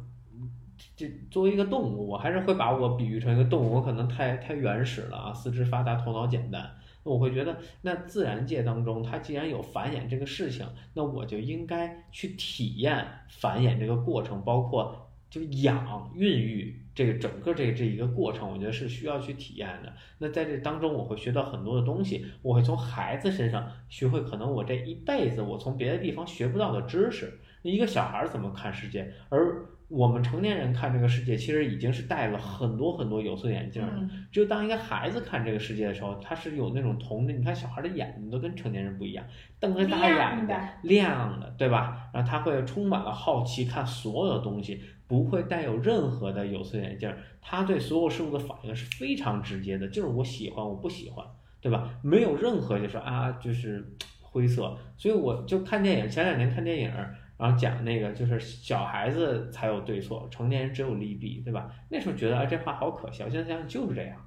[0.95, 6.69] 这作为一个动物，我还是会把我比喻成一个动物，我可能太太原始了啊，四肢发达，头脑简单。
[7.03, 19.94] 那我会觉得，那自然界当中，它既然有繁衍这个事情，那我就应该去体验繁衍这个过程，包括就养、孕育这个整个这这一个过程，我觉得是需要去体验的。
[20.18, 27.40] 那在这当中，我会学到很多的东西，我会从孩子身上学会可能我这一辈子我从别的地方学不到的知识。
[27.63, 33.94] 一个小孩儿怎么看世界，而我们成年人看这个世界，其实已经是戴了很多很多有色眼镜了。
[33.98, 37.38] 嗯只有当一个孩子看这个世界的时候，他是有那种童真。
[37.38, 39.26] 你看小孩的眼睛都跟成年人不一样，
[39.60, 40.48] 瞪着大眼
[40.84, 42.10] 亮的，对吧？
[42.13, 47.12] 然后他会充满了好奇，看所有的东西，不会带有任何的有色眼镜。
[47.41, 51.26] 他对所有事物的反应是非常直接的，就是我喜欢，我不喜欢，
[51.62, 51.89] 对吧？
[52.04, 53.84] 没有任何就说啊，就是
[54.22, 54.78] 灰色。
[54.98, 56.91] 所以我就看电影，前两年看电影。
[57.38, 61.72] 然后讲那个就是小孩子才有对错，成年人只有利弊，对吧？
[61.88, 64.17] 那时候觉得啊这话好可笑，现在想想就是这样。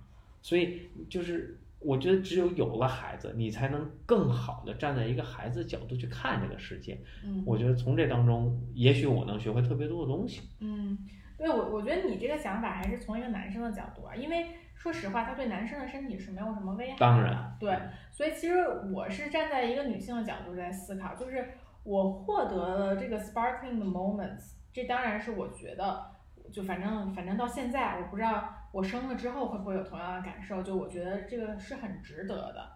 [0.41, 6.99] 所以就是我觉得只有有了孩子，你才能更好的站在一个孩子角度去看这个世界。
[7.25, 10.43] 嗯我觉得从这当中，也许我能学会特别多的东西。
[10.61, 10.99] 嗯，
[11.39, 16.99] 对我我觉得你这个想法还是从一个男生的角度啊，因为说实话，他对男生的身体是没有什么危害的。
[16.99, 17.79] 当然，对，
[18.11, 18.57] 所以其实
[18.93, 21.49] 我是站在一个女性的角度在思考，就是
[21.83, 26.11] 我获得了这个 sparkling 的 moments，这当然是我觉得，
[26.53, 32.67] 就反正反正到现在，我不知道我生了之后会不会有同样的感受，就我觉得这个是很值得的。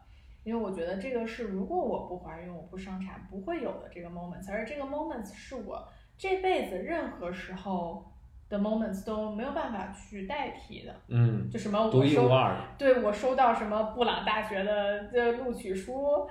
[0.43, 8.05] 因为我觉得这个是，如果我不怀孕，我不生产，不会有的这个 moments，而这个 moments 是我这辈子任何时候
[8.51, 10.95] 的 moments 都没有办法去代替的。
[11.09, 12.59] 嗯，就什么独我收一无二的。
[12.77, 16.29] 对我收到什么布朗大学的这录取书，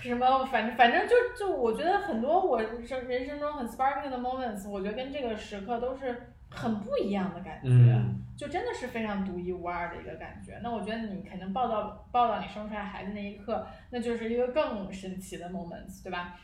[0.00, 10.58] 什么反正反正就就我觉得很多我生人生中很 sparkling 的 moments，我觉得跟这个时刻都是很不一样的感觉，嗯就真的是非常独一无二的一个感觉。
[10.62, 16.38] 那我觉得你肯定抱到抱到你生出来孩子那一刻，那就是一个更神奇的 moments，对吧？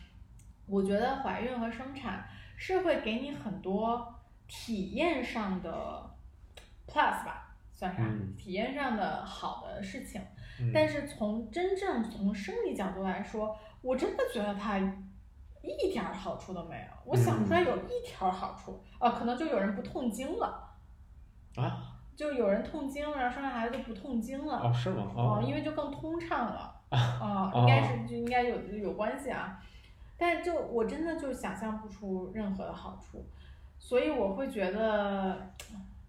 [0.67, 2.25] 我觉得怀孕和生产
[2.57, 4.15] 是会给你很多
[4.49, 6.11] 体验上的
[6.87, 8.03] plus 吧，算啥？
[8.05, 10.21] 嗯体验上的好的事情。
[10.61, 14.79] 嗯但是从真正从生理角度来说，我真的觉得它
[15.71, 16.87] 一点儿好处都没有。
[17.05, 20.71] 我想不出来有一条好处，啊，可能就有人不痛经了，
[21.57, 25.11] 啊就有人痛经，然后生完孩子就不痛经了，哦是吗？
[25.17, 29.59] 哦、哦因为就更通畅了， 啊、应该是就应该有有关系啊。
[30.19, 33.25] 但是就我真的就想象不出任何的好处，
[33.79, 35.51] 所以我会觉得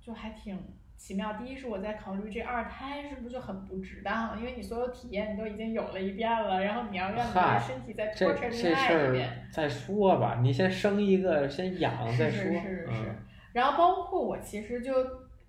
[0.02, 0.60] 就还挺
[1.04, 1.34] 奇妙。
[1.34, 9.48] 第一是我在考虑这二胎是不是就很不值当，因为你所有体验你都已经有了一遍了，然后你要让你的身体再这 torture 这另外一遍。
[9.52, 12.44] 再说吧，你先生一个，先养再说。
[12.46, 13.16] 是是是是嗯
[13.52, 14.94] 然后包括我其实就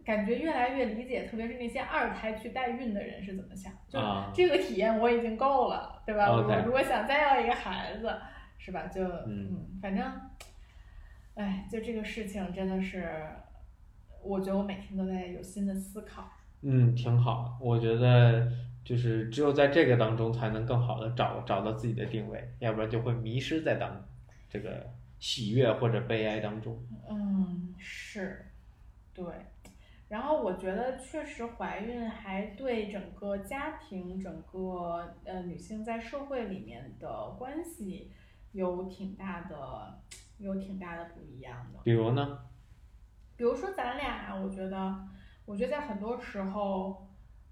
[0.04, 8.12] 感觉越来越理解，特别是那些二胎去代孕的人是怎么想，就啊这个体验我已经够了，对吧我如果想再要一个孩子，
[8.58, 8.88] 是吧？
[8.88, 10.04] 就嗯嗯，反正，
[11.36, 13.08] 哎，就这个事情真的是，
[14.24, 16.28] 我觉得我每天都在有新的思考。
[16.62, 17.58] 嗯，挺好。
[17.60, 18.50] 我觉得
[18.82, 24.02] 就是只有在这个当中，才能更好的找找到自己的定位，要不然就会迷失在当
[24.48, 26.82] 这个喜悦或者悲哀当中。
[27.10, 28.46] 嗯，是，
[29.12, 29.24] 对。
[30.08, 38.12] 然后我觉得确实怀孕还对整个家庭、整个呃女性在社会里面的关系
[38.52, 40.00] 有挺大的、
[40.38, 41.80] 有挺大的不一样的。
[41.82, 42.38] 比如呢？
[43.36, 44.94] 比如说咱俩，我觉得，
[45.44, 47.08] 我觉得在很多时候，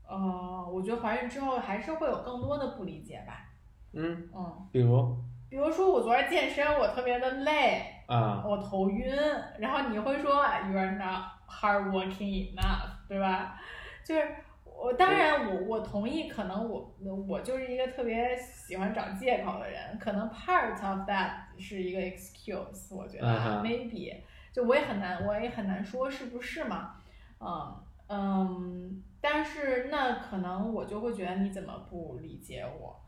[0.09, 3.49] 呃，我觉得怀孕之后还是会有更多的不理解吧。
[3.93, 5.17] 嗯，嗯，比如。
[5.51, 9.15] 比如说我昨儿健身，我特别的累，啊，我头晕，
[9.59, 13.61] 然后你会说 you are not hard working enough，对吧？
[14.03, 16.95] 就是我当然我我同意，可能我
[17.29, 24.23] 我就是一个特别喜欢找借口的人，可能 part of that 是一个 excuse，我觉得、maybe
[24.53, 26.97] 就我也很难我也很难说是不是嘛，
[27.41, 27.75] 嗯
[28.09, 33.01] 嗯，但是那可能我就会觉得你怎么不理解我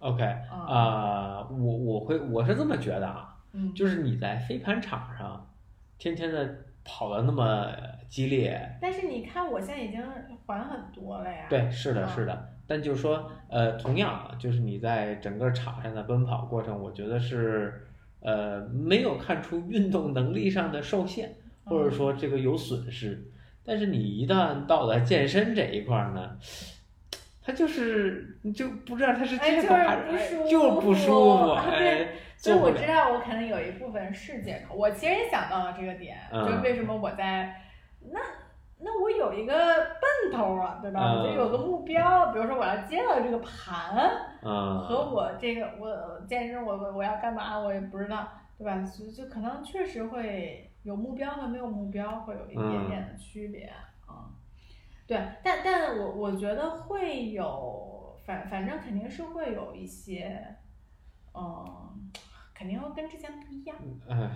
[0.00, 0.22] ？OK
[0.52, 5.48] 嗯啊、我我会我是这么觉得啊，嗯，就是你在飞盘场上
[5.98, 7.66] 天天的跑的那么
[8.08, 10.02] 激烈，但是你看我现在已经
[10.46, 11.46] 缓很多了呀。
[11.48, 12.48] 对，是的，嗯是的。
[12.66, 17.86] 但就是说，呃，同样啊，就是你在整个场上的奔跑过程，我觉得是，
[18.28, 23.24] 呃，没有看出运动能力上的受限，或者说这个有损失。
[23.64, 26.36] 但是你一旦到了健身这一块儿呢，
[27.42, 29.96] 他就是你就不知道他是哎借口还
[30.50, 32.70] 就是不舒服哎就是不舒服，对哎，所以我。
[32.72, 37.54] 知道我可能有一部分是借口，我其实也想到了这个点，嗯就是为什么我在
[38.12, 38.20] 那
[38.80, 41.00] 那我有一个奔头啊，对吧？
[41.00, 44.08] 嗯我就有个目标，比如说我要接到这个盘，
[44.42, 48.84] 嗯，和我这个我健身我我我要干嘛我也不知道，对吧？
[48.84, 53.64] 所以就可能确实会有目标和没有目标会有一点点的区别
[54.06, 54.30] 啊、
[55.06, 60.56] 对，但但我我觉得会有，反反正肯定是会有一些，
[61.34, 62.10] 嗯，
[62.54, 63.76] 肯定会跟之前不一样。
[64.08, 64.30] 哎，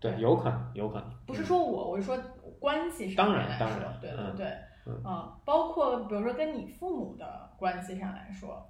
[0.00, 1.04] 对，有可能，有可能。
[1.26, 2.18] 不是说我，我是说
[2.58, 4.46] 关系上当面来说，然当然嗯对对对，
[4.86, 8.66] 嗯嗯，包括比如说跟你父母的关系上来说，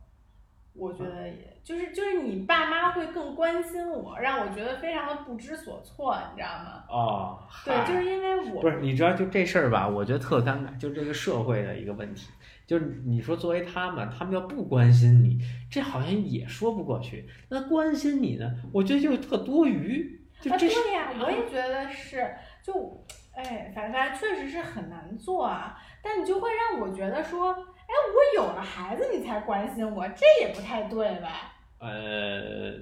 [0.75, 6.85] 我觉得也就是就是你爸妈会更关心我，让我觉得非常的不知所措，你知道吗？
[6.89, 12.31] 哦，对，就是因为我不是，你知道就这事儿吧，我觉得特尴尬，就这个社会的一个问题，
[12.67, 15.39] 就是你说作为他们，他们要不关心你，
[15.71, 17.29] 这好像也说不过去。
[17.49, 25.79] 那关心你呢，我觉得就特多余，就啊，这是对呀，我也觉得是，就哎，反反正确实是很难做啊。
[26.03, 27.93] 但你就会让我觉得说，哎，
[28.37, 31.53] 我有了孩子你才关心我，这也不太对吧？
[31.79, 32.73] 呃，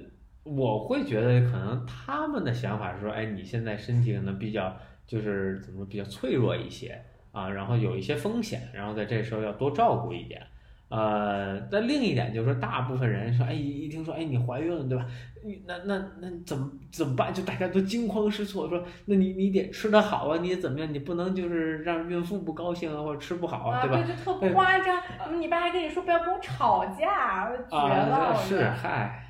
[0.43, 7.01] 我会觉得可能他们的想法是说，哎，你现在身体可能比较就是怎么说比较脆弱一些
[7.31, 10.41] 啊，然后有一些风险，然后在这时候要多照顾一点。
[10.89, 15.05] 呃，但另一点就是说，大部分人说，哎，一听说，哎，你怀孕了，对吧？
[15.45, 17.31] 你那那那怎么怎么办？
[17.31, 20.91] 就大家都惊慌失措，说，那你你得吃得好啊，你怎么样？
[20.91, 24.01] 你不能就是让孕妇不高兴啊，或者吃不好啊，对吧？
[24.01, 24.99] 就特夸张。
[25.39, 29.23] 你爸还跟你说不要跟我吵架，我绝了，是嗨，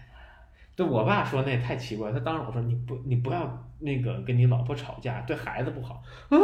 [0.78, 6.38] 对我爸说那也太奇怪，他当时我说你不你不要那个跟你老婆吵架，对孩子不好啊！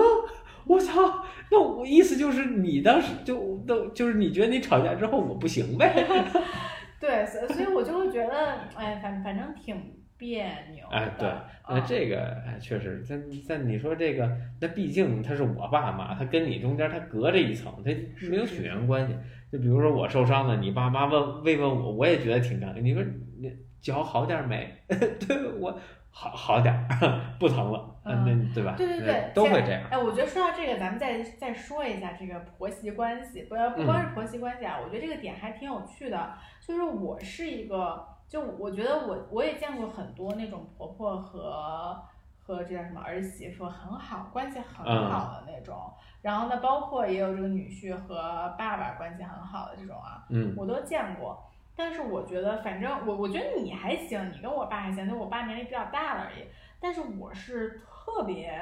[0.67, 6.05] 我操，那我意思就是你当时就都就是你觉得你吵架之后我不行呗？
[6.99, 9.75] 对，所以所以我就会觉得，哎，反反正挺
[10.17, 10.95] 别扭的。
[10.95, 11.29] 哎，对，
[11.69, 17.91] 那嗯这个哎确实，但但你说这个，那毕竟他是我爸妈，他跟你中间他隔着一层，他
[18.27, 19.13] 没有血缘关系。
[19.51, 22.81] 就比如说我受伤了，你爸妈问慰问我，我也觉得挺尴尬。
[22.81, 23.03] 你说
[23.39, 24.73] 你脚好点没？
[24.87, 25.77] 对我
[26.09, 28.75] 好好点儿，不疼了，嗯那对吧？
[28.77, 29.81] 对对对，都会这样。
[29.89, 36.33] 哎，我觉得说到这个，咱们再再说一下这个婆媳关系，不要不光是婆媳关系啊，我觉得这个点还挺有趣的。
[36.61, 41.99] 就是我是一个，就我觉得我我也见过很多那种婆婆和
[42.39, 45.75] 和这叫什么儿媳妇很好，关系很好的那种。
[46.21, 51.43] 然后呢，包括也有这个女婿和爸爸关系很好的这种啊，嗯我都见过。
[51.77, 56.45] 但是我觉得，反正我我觉得你还行，你跟我爸还行，就我爸年龄比较大了而已。
[56.85, 58.55] 但是我是特别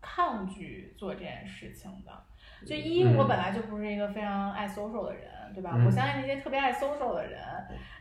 [0.00, 2.10] 抗拒做这件事情的。
[2.66, 5.74] 就一，嗯我本来就不是一个非常爱 social 的人，对吧？
[5.76, 7.40] 嗯我相信那些特别爱 social 的人，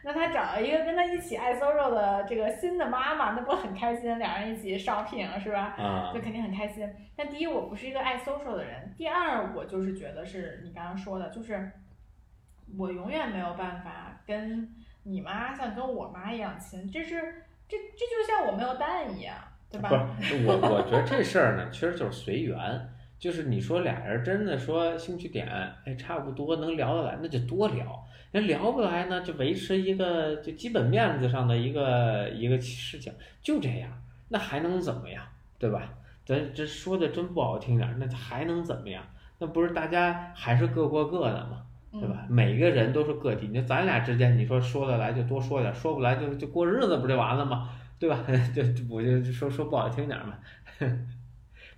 [0.04, 4.18] 那他找了一个跟他一起爱 social 的这个新的妈妈，那不很开心？
[4.18, 5.76] 两人一起 shopping 是吧？
[5.78, 6.92] 啊就肯定很开心。
[7.16, 11.72] 但第一，我不是一个爱 social 的人；第二，我就是觉得是你刚刚说的，就是
[12.76, 14.74] 我永远没有办法跟
[15.04, 19.36] 你妈像跟我妈一样亲，这是这这就像我没有蛋一样，
[19.70, 19.90] 对吧？
[20.18, 22.90] 不是我，我觉得这事儿呢，其实就是随缘。
[23.20, 25.48] 就是你说俩人真的说兴趣点，
[25.86, 28.06] 哎，差不多能聊得来，那就多聊。
[28.32, 33.12] 那聊不来呢，就维持一个就基本面子上的一个一个事情，
[33.42, 33.90] 就这样，
[34.30, 35.24] 那还能怎么样，
[35.58, 35.94] 对吧？
[36.26, 39.04] 咱这说的真不好听点儿，那还能怎么样？
[39.40, 41.66] 那不是大家还是各过各的吗？
[41.92, 42.26] 对吧？
[42.30, 42.36] 嗯？
[42.36, 47.70] 每个人都是个体，你咱俩之间，你说说得来就多说点，说不来就就过日子，不就完了吗？
[48.00, 48.24] 对吧？
[48.54, 50.38] 就就我就说说不好听点儿嘛，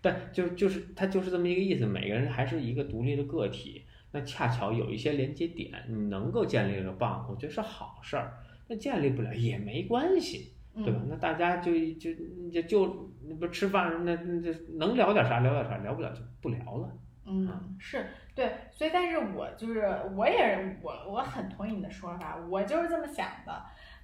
[0.02, 3.84] 但就就是他就是这么一个意思，每个人还是一个独立的个体。
[4.12, 8.34] 那恰巧有一些连接点，你能够建立了棒，我觉得是好事儿。
[8.68, 11.00] 那建立不了也没关系，对吧？
[11.04, 12.12] 嗯那大家就就
[12.52, 16.92] 就就那不吃饭那那就能聊点啥聊点啥，聊不了就不聊了。
[17.28, 17.48] 嗯，
[17.78, 18.08] 是
[18.40, 19.86] 对，所以但是我就是
[20.16, 23.52] 我也是我我很同意你的说法，我就是这么想的。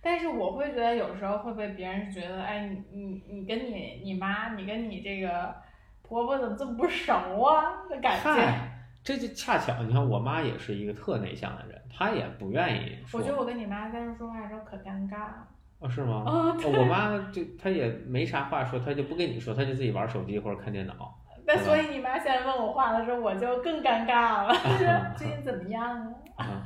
[0.01, 5.55] 但是我会觉得有时候会被别人觉得，哎，你你你跟你你妈，你跟你这个
[6.01, 8.29] 婆婆怎么这么不熟啊的感觉。
[8.29, 8.71] 嗨，
[9.01, 13.21] 这就恰巧，你看我妈也是一个特内向的人，她也不愿意说。
[13.21, 15.47] 我觉得我跟你妈在这说话的时候可尴尬了。
[15.79, 16.25] 哦，是吗？
[16.25, 21.17] 我妈就她也没啥话说，她就不跟你说，她就自己玩手机或者看电脑。
[21.45, 26.45] 那所以你妈现在问我话的时候，我就更尴尬了， 就是最近怎么样啊？
[26.45, 26.63] 啊，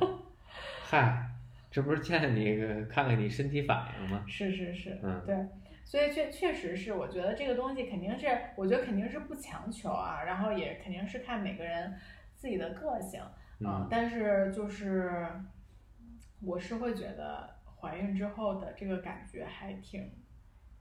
[0.88, 1.26] 嗨，
[1.70, 4.24] 这不是见你个看看你身体反应吗？
[4.26, 5.22] 是是是，嗯。
[5.26, 5.36] 对，
[5.84, 8.26] 所以确确实是，我觉得这个东西肯定是，
[8.56, 11.94] 我觉得肯定是不强求啊，然后也肯定是看每个人
[12.36, 13.20] 自己的个性，
[13.60, 13.86] 嗯。
[13.90, 15.26] 但是就是
[16.42, 20.10] 我是会觉得怀孕之后的这个感觉还挺，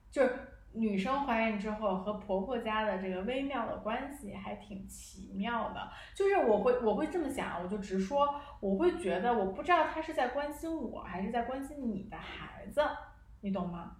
[0.10, 0.32] 就是
[0.74, 12.82] 女生怀孕之后和婆婆家的这个微妙的关系还挺奇妙的，就是我会我会这么想，我就直说，我会觉得我不知道她是在关心我还是在关心你的孩子，
[13.42, 13.98] 你懂吗？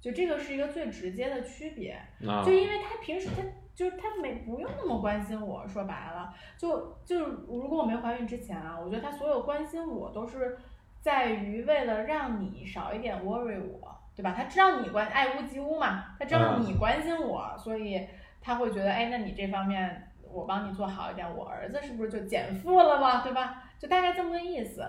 [0.00, 1.92] 就这个是一个最直接的区别，
[2.26, 2.42] 啊。
[2.44, 3.42] 就因为她平时她
[3.74, 10.58] 就是他没不用那么关心我，说白了，就就如果我没怀孕之前啊，我觉得她所有关心我都是
[11.00, 14.34] 在于为了让你少一点 worry 我，对吧？
[14.36, 18.06] 他知道你关爱屋及乌嘛，他知道嗯你关心我，所以
[18.40, 23.64] 他会觉得，哎，那你这方面我帮你做好一点，我儿子是不是就减负了嘛，对吧？
[23.78, 24.84] 就大概这么个意思。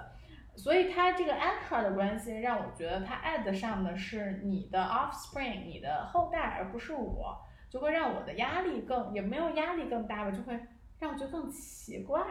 [0.56, 7.36] 所以他这个 anchor 的关系让我觉得他 add 上的是你的 offspring，你的后代，而不是我，
[7.72, 10.54] 就会让我的压力更也没有压力更大吧，就会
[11.00, 12.22] 让我觉得更奇怪。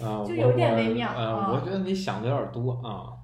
[0.00, 3.18] 啊，我就有点微妙呃，啊我觉得你想的有点多啊，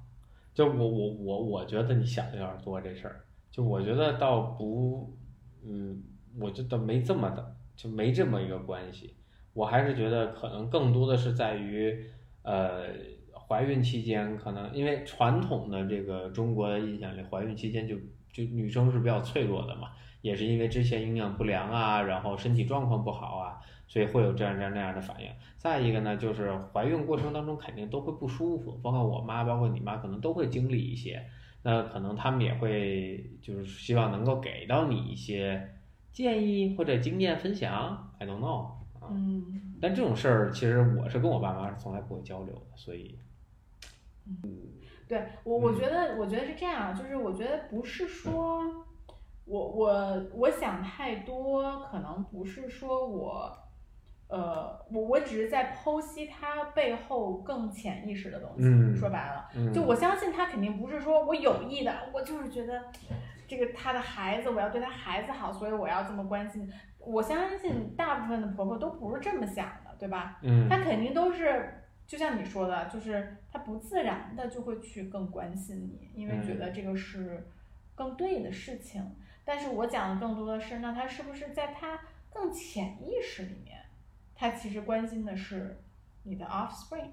[0.55, 5.19] 就我我我我觉得你想的有点多这事儿，就我觉得倒不，
[5.65, 6.03] 嗯，
[6.41, 9.17] 我觉得没这么的，就没这么一个关系。
[9.53, 12.09] 我还是觉得可能更多的是在于，
[12.43, 12.87] 呃，
[13.33, 17.97] 怀孕期间可能因为传统的这个中国的印象里，怀孕期间就
[18.33, 19.91] 就女生是比较脆弱的嘛，
[20.23, 23.61] 也是因为之前营养不良啊，然后身体状况不好啊，
[23.95, 25.31] 所以会有这样这样那样的反应。
[25.57, 31.25] 再一个呢，就是怀孕过程当中肯定都会不舒服，包括我妈，包括你妈，可能都会经历一些。
[31.63, 35.77] 那可能他们也会就是希望能够给到你一些
[36.11, 38.65] 建议或者经验分享，I don't know
[39.01, 39.09] 啊。
[39.11, 43.19] 嗯但这种事儿其实我是跟我爸妈是从来不会交流的，所以
[44.27, 44.43] 嗯
[45.07, 48.63] 对我，我嗯觉得，我觉得是这样，就是我觉得不是说，
[49.45, 53.55] 我我我想太多，可能不是说我，
[54.35, 58.65] 呃，我我只是在剖析它背后更潜意识的东西。
[58.65, 62.83] 嗯说白了，嗯就我相信他肯定不是说我有意的，我就是觉得
[63.47, 66.69] 这个他的孩子，我要对他孩子好，所以我要这么关心。
[66.99, 70.41] 我相信大部分的婆婆都不是这么想的，对吧？
[70.43, 71.73] 嗯她肯定都是，
[72.07, 77.47] 就像你说的，就是她不自然的就会去更关心你，因为觉得这个是
[77.95, 79.05] 更对的事情。
[79.45, 82.01] 但是我讲的更多的是，那她是不是在她
[82.33, 83.74] 更潜意识里面，
[84.35, 85.81] 她其实关心的是
[86.25, 87.11] 你的 offspring，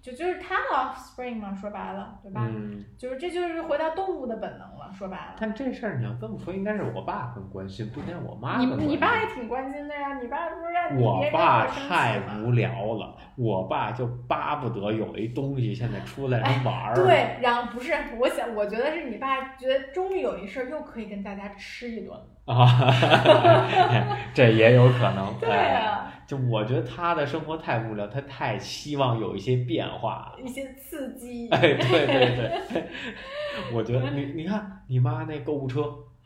[0.00, 2.46] 就就是他的 offspring 嘛，说白了，对吧？
[2.48, 5.34] 嗯，就是这就是回到动物的本能了，说白了。
[5.38, 8.66] 但这事儿你要这么说，应该是我爸更关心，不应该我妈你。
[8.86, 16.92] 你爸也挺关心的呀，你爸不是让你我别我生气太无聊了，我爸就巴不得有一东西现在出来能玩儿。
[16.92, 22.26] 哎对，然后不是，我想，我觉得是你爸觉得终于有一事儿又可以跟大家吃一顿了。
[22.46, 22.94] 啊，
[24.34, 25.34] 这也有可能。
[25.40, 30.32] 对哎啊，就我觉得他的生活太无聊，他太希望有一些变化。
[30.42, 31.48] 一些刺激。
[31.50, 31.76] 哎，对
[32.06, 32.36] 对
[32.72, 32.84] 对，
[33.72, 35.84] 我觉得你你看你妈那购物车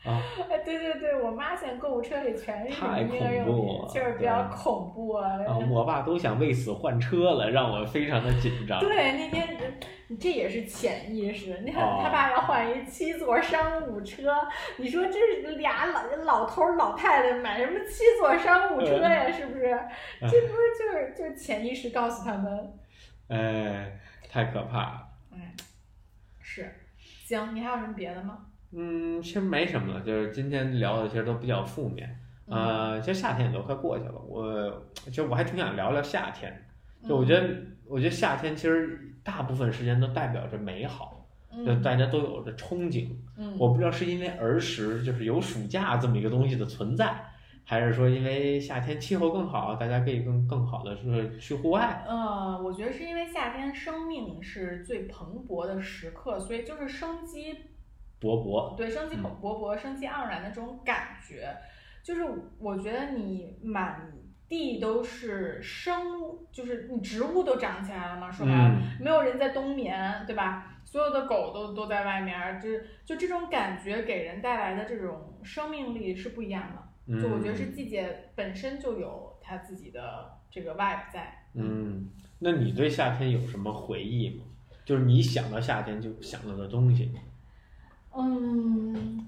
[0.09, 5.28] 啊，哎，对对对，我妈现在购物车里全是太婴儿用恐怖品，了确实比较恐怖啊。
[5.46, 8.80] 啊，我爸都想为此换车了，让我非常的紧张。
[8.80, 9.56] 对，那天
[10.09, 11.61] 这这也是潜意识。
[11.64, 14.34] 你看哦他爸要换一七座商务车，
[14.78, 19.30] 你说这是俩老老头儿老太太买什么七座商务车呀？
[19.30, 19.78] 是不是？
[20.22, 22.78] 这不是就是就是潜意识告诉他们，
[23.28, 23.98] 哎，
[24.30, 25.09] 太可怕了。
[25.32, 25.40] 嗯，
[26.40, 26.74] 是。
[27.26, 28.46] 行，你还有什么别的吗？
[28.72, 32.18] 嗯，其实没什么了，就是今天聊的其实都比较负面。
[32.46, 36.64] 嗯呃，其实夏天也都快过去了，我其实我还挺想聊聊夏天。
[37.06, 37.48] 就我觉得，
[37.86, 41.26] 我觉得夏天其实大部分时间都代表着美好，
[41.64, 43.08] 就嗯大家都有着憧憬。
[43.36, 47.22] 嗯，我不知道是因为儿时就是有暑假这么一个东西的存在，
[47.64, 52.02] 还是说因为夏天气候更好，大家可以更更好的是去户外。
[52.08, 57.54] 呃，我觉得是因为夏天生命是最蓬勃的时刻，所以就是生机
[58.20, 61.56] 勃勃，对生机嗯勃勃、生机盎然的这种感觉，
[62.02, 62.22] 就是
[62.58, 64.12] 我觉得你满
[64.48, 66.02] 地都是生，
[66.50, 70.74] 就是你植物都长起来了嘛，说白了，嗯没有人在冬眠，对吧？
[70.84, 72.70] 所有的狗都都在外面儿，就
[73.04, 76.82] 就这种感觉给人带来的这种生命力是不一样的。
[77.06, 81.46] 嗯，就我觉得是季节本身就有它自己的这个 vibe 在。
[81.54, 82.08] 嗯，
[82.38, 84.44] 那你对夏天有什么回忆吗？
[84.84, 87.12] 就是你想到夏天就想到的东西。
[88.16, 89.26] 嗯，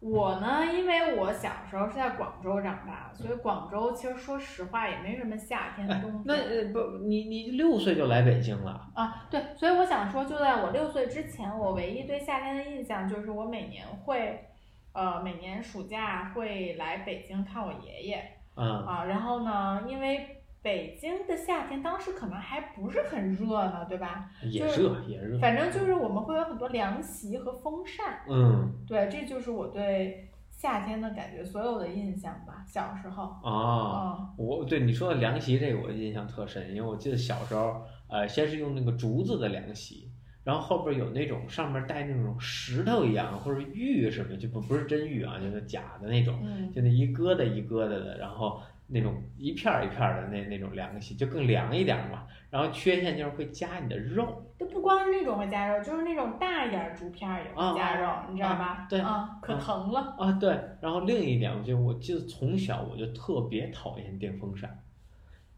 [0.00, 6.22] 我呢，因为我小时候是在广州长大，所以广州其实说实话也没什么夏天、冬天。
[6.24, 8.88] 那呃不，你你六岁就来北京了？
[8.94, 14.44] 啊，对，所以我想说，就在我六岁之前，我唯一对夏天的印象就是我每年会，
[14.92, 18.22] 呃，每年暑假会来北京看我爷爷
[18.56, 19.04] 嗯啊。
[19.04, 24.30] 然后呢，因为北京的夏天当时可能还不是很热呢，对吧？
[24.44, 25.38] 也热也热。
[25.38, 28.20] 反正就是我们会有很多凉席和风扇。
[28.28, 32.64] 嗯对，这就是我对夏天的感觉，所有的印象吧。
[32.64, 40.12] 小时候，啊，嗯我对你说的凉席这个我印象特深，因为我记得小时候，呃，先是用那个竹子的凉席，
[40.44, 48.62] 然后后边有那种上面带那种石头一样或者玉什么，就不不是真玉啊，就是假的那种，嗯就那一疙瘩一疙瘩的，然后
[48.92, 52.26] 那种一片儿一片儿的那那种凉席，就更凉一点儿嘛。
[52.50, 58.86] 然后缺陷就是会加你的肉，就不光是那种会加肉，就是那种大一点儿竹片儿也会加肉，啊你知道吧？
[58.90, 60.14] 对啊，可啊疼了。
[60.18, 64.78] 啊，对，然后另一点，我就我记得从小我就特别讨厌电风扇，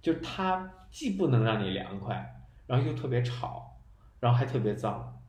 [0.00, 2.34] 就是它既不能让你凉快，
[2.68, 3.76] 然后又特别吵，
[4.20, 5.20] 然后还特别脏，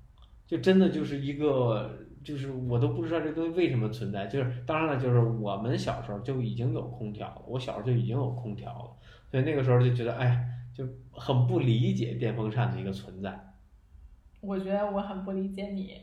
[0.46, 4.26] 就真的就是一个，就是我都不知道这东西为什么存在。
[4.26, 8.92] 就是当然了，就是我们小时候就已经有空调了，我小时候就已经有空调了，
[9.32, 13.54] 所以那个时候就觉得，哎，就很不理解电风扇的一个存在。
[14.42, 16.02] 我觉得我很不理解你。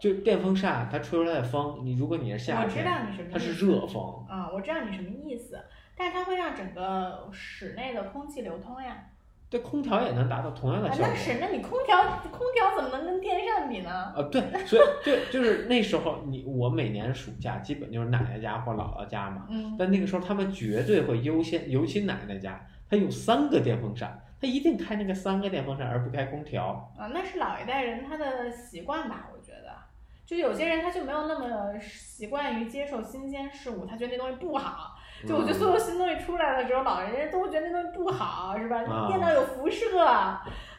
[0.00, 3.32] 就电风扇它吹出来的风，你如果你是夏天我知天，道你什么意思。
[3.32, 4.26] 它是热风。
[4.28, 5.60] 啊，我知道你什么意思，
[5.96, 9.11] 但是它会让整个室内的空气流通呀。
[9.52, 11.08] 对，空调也能达到同样的啊，效果。
[11.08, 13.90] 那是，那你空调空调怎么能跟电扇比呢？
[13.90, 26.90] 啊，对，所以对，就是那时候你我每年暑假基本就是奶奶家或姥姥家嘛，嗯，但那个时候他们绝对会优先，尤其奶奶家，她有三个电风扇，她一定开那个三个电风扇，而不开空调。
[26.98, 29.70] 啊，那是老一代人他的习惯吧，我觉得。
[30.24, 34.96] 就有些人他就没有那么习惯于接受新鲜事物，他觉得那东西不好。
[35.26, 38.82] 就我觉得所有新东西出来的时候，老人家都会觉得那东西不好，是吧？
[39.08, 39.86] 电脑有辐射，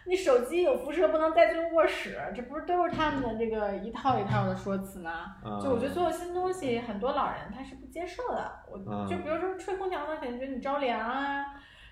[0.05, 5.35] 你手机有辐射，不能带进卧室，这不是都是他们的这个一套一套的说辞吗？
[5.45, 8.51] 嗯就我觉得所有新东西，很多老人他是不接受的。
[8.71, 11.45] 我嗯就比如说吹空调他，肯定觉得你着凉啊，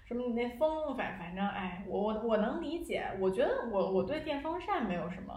[0.06, 3.06] 什么你那风，反反正哎，我我我能理解。
[3.20, 5.34] 我觉得我我对电风扇没有什么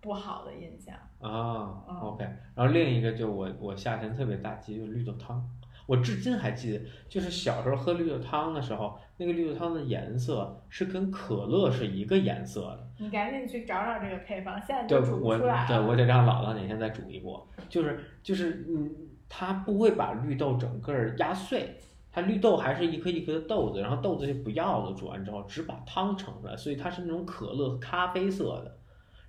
[0.00, 0.94] 不好的印象。
[1.20, 2.24] 啊嗯，OK。
[2.54, 5.42] 然后另一个就我我夏天特别大忌就是绿豆汤，
[5.86, 12.88] 我至今还记得，就是小时候喝绿豆汤的时候，那个绿豆汤的颜色是跟可乐是一个颜色的。
[12.98, 15.68] 你赶紧去找找这个配方，现在，就煮出来了。
[15.68, 18.90] 对我得让姥姥哪天再煮一锅，就是就是嗯，
[19.28, 21.76] 它不会把绿豆整个儿压碎，
[22.12, 28.78] 它绿豆还是一颗一颗的豆子，然后豆子就不要了，煮完之后只把汤盛出来，所以它是那种可乐咖啡色的，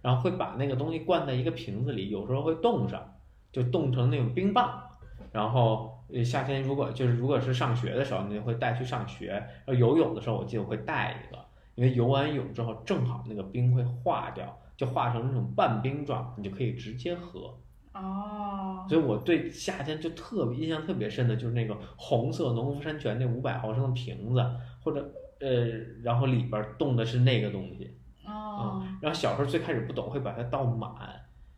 [0.01, 3.15] 然后会把那个东西灌在一个瓶子里，有时候会冻上，
[3.51, 4.83] 就冻成那种冰棒，
[5.33, 9.31] 然后呃夏天如果就是如果是上学的时候，你就会带去上学，
[9.65, 11.37] 然后游泳的时候我记得我会带一个。
[11.75, 17.57] 因为游完泳之后，正好那个冰会化掉，就化成那种半冰状，你就可以直接喝。
[17.93, 24.45] 哦，所以我对夏天就特别印象特别深的就是那个红色农夫山泉那五百毫升的瓶子，
[24.83, 25.03] 或者
[25.39, 25.49] 呃，
[26.03, 27.97] 然后里边儿冻的是那个东西。
[28.23, 30.91] 哦，然后小时候最开始不懂，会把它倒满，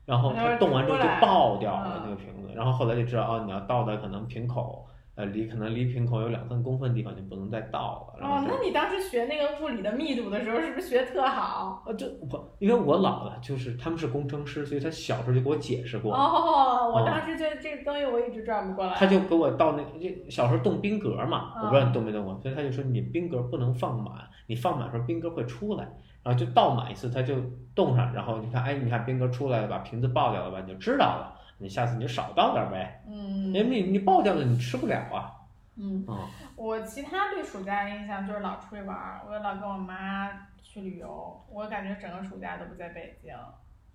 [0.05, 4.85] 然后它它会冻完之后就爆掉了嗯那个瓶子，然后后来就知道哦，你要倒的可能瓶口。
[5.17, 8.19] 呃，离可能离瓶口有两三公分的地方就不能再倒了。
[8.19, 11.81] 然后哦，那你当时学那个物理的密度的时候，是不是学特好？
[11.85, 18.93] 呃，这我因为我姥姥就是他们是工程师，所以他小时候就给我解释过，哦，我哦当时觉得这个东西我一直转不过来。
[18.93, 24.15] 他就给我倒那个，就小时候冻冰格嘛，我不知道嗯你冻没冻过，所以他就说你冰格不能放满，
[24.47, 25.87] 你放满时候冰格会出来，
[26.26, 27.36] 然后就倒满一次，它就
[27.76, 35.32] 冻上，然后你看，哎，你看冰格出来了，把瓶子爆掉了吧，你就知道了，你下次你就少倒点呗，嗯因为你你爆掉了你吃不了啊，
[35.76, 36.17] 嗯，嗯，
[36.55, 40.32] 我其他对暑假的印象就是老出去玩儿，我老跟我妈
[40.63, 43.32] 去旅游，我感觉整个暑假都不在北京。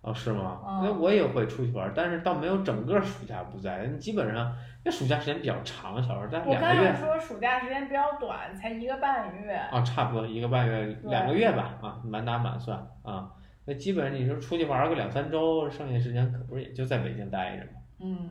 [0.03, 0.61] 哦是吗？
[0.67, 6.95] 嗯那我也会出去玩，但是倒没有整个暑假不在，你基本上那暑假时间比较长，小时候在我刚才两个月。
[6.97, 9.55] 说暑假时间比较短，才一个半月。
[9.55, 13.31] 啊，差不多一个半月、两个月吧，啊，满打满算啊。
[13.67, 17.73] 那基本上你说出去玩个两三周，剩下时间可不是也就在北京待着吗？
[17.99, 18.31] 嗯，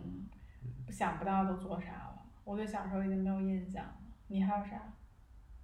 [0.90, 3.92] 想不到都做啥了，我对小时候已经没有印象了。
[4.28, 4.82] 你还有啥？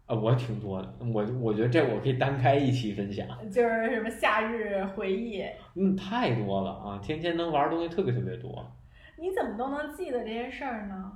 [0.08, 5.44] 啊，我挺多的，我我觉得这我可以单开一期分享，就是什么夏日回忆，
[5.74, 8.72] 嗯，太多了啊，天天能玩的东西特别特别多。
[9.18, 11.12] 你怎么都能记得这些事儿呢？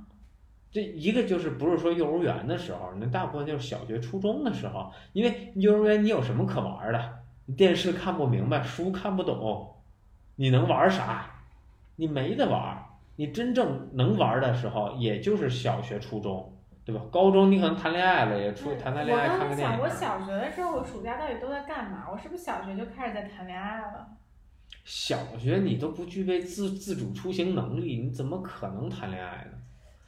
[0.72, 7.18] 这一个就是不是说幼儿园的时候，那大部分就是小学、初中的时候，因为幼儿园你有什么可玩的？
[7.46, 9.76] 你电视看不明白，书看不懂，
[10.36, 11.30] 你能玩啥？
[11.96, 12.84] 你没得玩。
[13.16, 16.52] 你真正能玩的时候，也就是小学、初中，
[16.84, 17.00] 对吧？
[17.12, 19.78] 高中你可能谈恋爱了，也出去谈谈恋爱，我看个电影。
[19.78, 22.06] 我小学的时候，我暑假到底都在干嘛？
[22.10, 24.08] 我是不是小学就开始在谈恋爱了？
[24.84, 29.58] 小学你都不具备自自主出行能力，你怎么可能谈恋爱呢？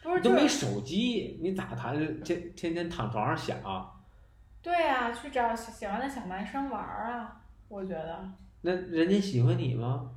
[0.03, 1.97] 不是，你都没手机，你咋谈？
[2.23, 3.57] 天天天躺床上想。
[4.61, 7.41] 对啊，去找喜喜欢的小男生玩儿啊。
[7.69, 8.29] 我觉得
[8.63, 10.11] 那人家喜欢你吗？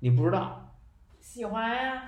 [0.00, 0.74] 你不知道
[1.20, 2.02] 喜欢呀、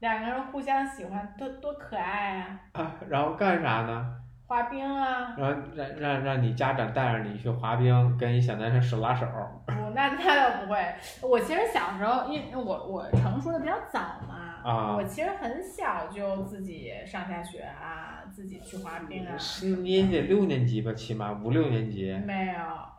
[0.00, 2.60] 两个人互相喜欢，多多可爱啊！
[2.72, 4.12] 啊，然后干啥呢？
[4.46, 9.26] 滑冰啊，然后让让让你家长带着你去滑冰，跟一小男生手拉手。
[9.66, 10.78] 不，那那倒不会。
[11.22, 19.36] 我其实小时候，因为我我成熟的比较早嘛，啊我其实很小就自己上下学啊，自己去滑冰啊。
[19.38, 22.12] 是你也得六年级吧，起码五六年级。
[22.24, 22.54] 没有，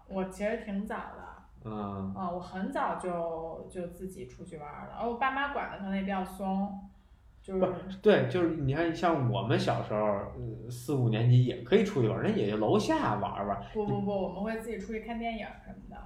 [0.10, 1.27] 我其实挺早的。
[1.70, 6.89] 嗯，啊，我很早就就自己出去玩了，而我爸妈管的可能也比较松，
[7.41, 13.61] 就是对，就是你看，像我们小时候，呃，四五年级也可以出去玩，人也就楼下玩玩。
[13.74, 15.97] 不不不，我们会自己出去看电影什么的。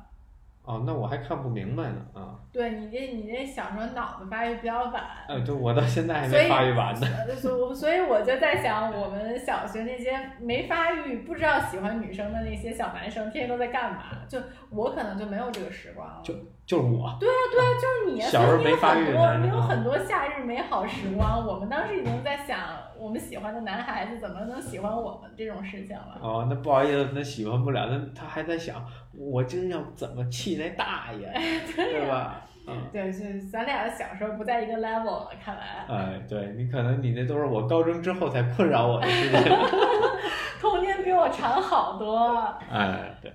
[0.63, 2.37] 哦，那我还看不明白呢啊。
[2.51, 7.07] 对你这你这小时候脑子发育比较晚，呃，就我到现在还没发育完呢。
[7.27, 14.03] 呃所所以我就在想，我们小学那些没发育、不知道喜欢女生的那些小男生，天天都在干嘛？
[14.27, 14.37] 就
[14.69, 16.19] 我可能就没有这个时光了。
[16.23, 16.33] 就
[16.65, 17.17] 就是我。
[17.19, 19.05] 对啊，对啊，就是你啊，小时候没发育
[19.41, 21.47] 你有很多夏日美好时光。
[21.47, 22.59] 我们当时已经在想，
[22.99, 26.19] 我们喜欢的男孩子怎么能喜欢我们这种事情了。
[26.21, 31.31] 哦，那不好意思，那喜欢不了，那他还在想，我真要怎么气那大爷，
[31.75, 32.41] 对吧？
[32.67, 39.41] 嗯，对，就是咱俩小时候不在一个 level 了，看来哎，对你可能你那都是我高中之后才困扰我的事情。
[40.61, 42.27] 童年比我长好多。
[42.69, 43.33] 哎，对，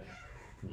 [0.63, 0.71] 嗯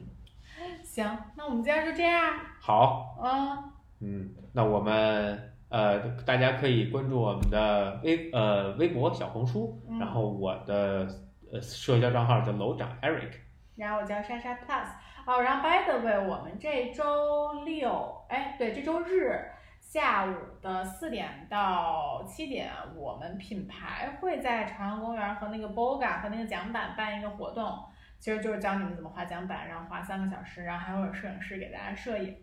[0.84, 2.32] 行，那我们今天就这样。
[2.62, 3.64] 好，嗯，
[4.02, 11.08] 嗯，那我们呃，大家可以关注我们的微呃微博、小红书，嗯然后我的
[11.52, 13.32] 呃社交账号叫楼长 Eric。
[13.76, 14.88] 然后我叫莎莎 Plus。
[15.26, 19.40] 哦，然后 by the way，我们这周六，哎，对，这周日
[19.80, 27.86] 下午的四点到七点，我们品牌会在朝阳公园和那个 BOGA 和那个桨板办一个活动，
[28.20, 32.38] 其实就是教你们怎么画桨板，然后画三个小时，然后还会有摄影师给大家摄影。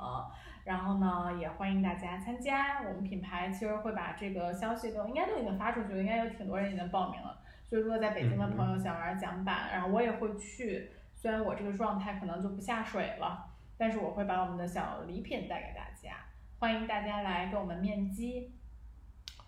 [0.64, 2.80] 然后呢，也欢迎大家参加。
[2.80, 7.36] 我们品牌其实会把这个消息都应该都已经发出去了，应该有挺多人已经报名了。
[7.68, 10.90] 所以，如果在北京的朋友想玩桨板，然后我也会去。
[11.20, 13.44] 虽然我这个状态可能就不下水了，
[13.76, 16.16] 但是我会把我们的小礼品带给大家。
[16.58, 18.54] 欢迎大家来跟我们面基。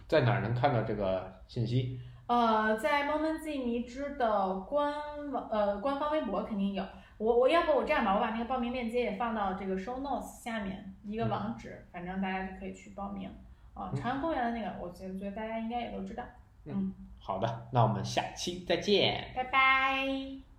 [0.06, 1.98] 在哪儿能看到这个信息？
[2.26, 6.84] 呃，在猫门记迷之的官网呃官方微博肯定有。
[7.16, 13.30] 我我要不我这样吧，我把那个报名链接也放到这个 show notes 下面一个网址，反正大家就可以去报名。
[13.72, 16.22] 啊，朝阳公园的那个，我觉得觉得大家应该也都知道。
[16.66, 19.32] 嗯，好的，那我们下期再见。
[19.34, 20.51] 拜拜。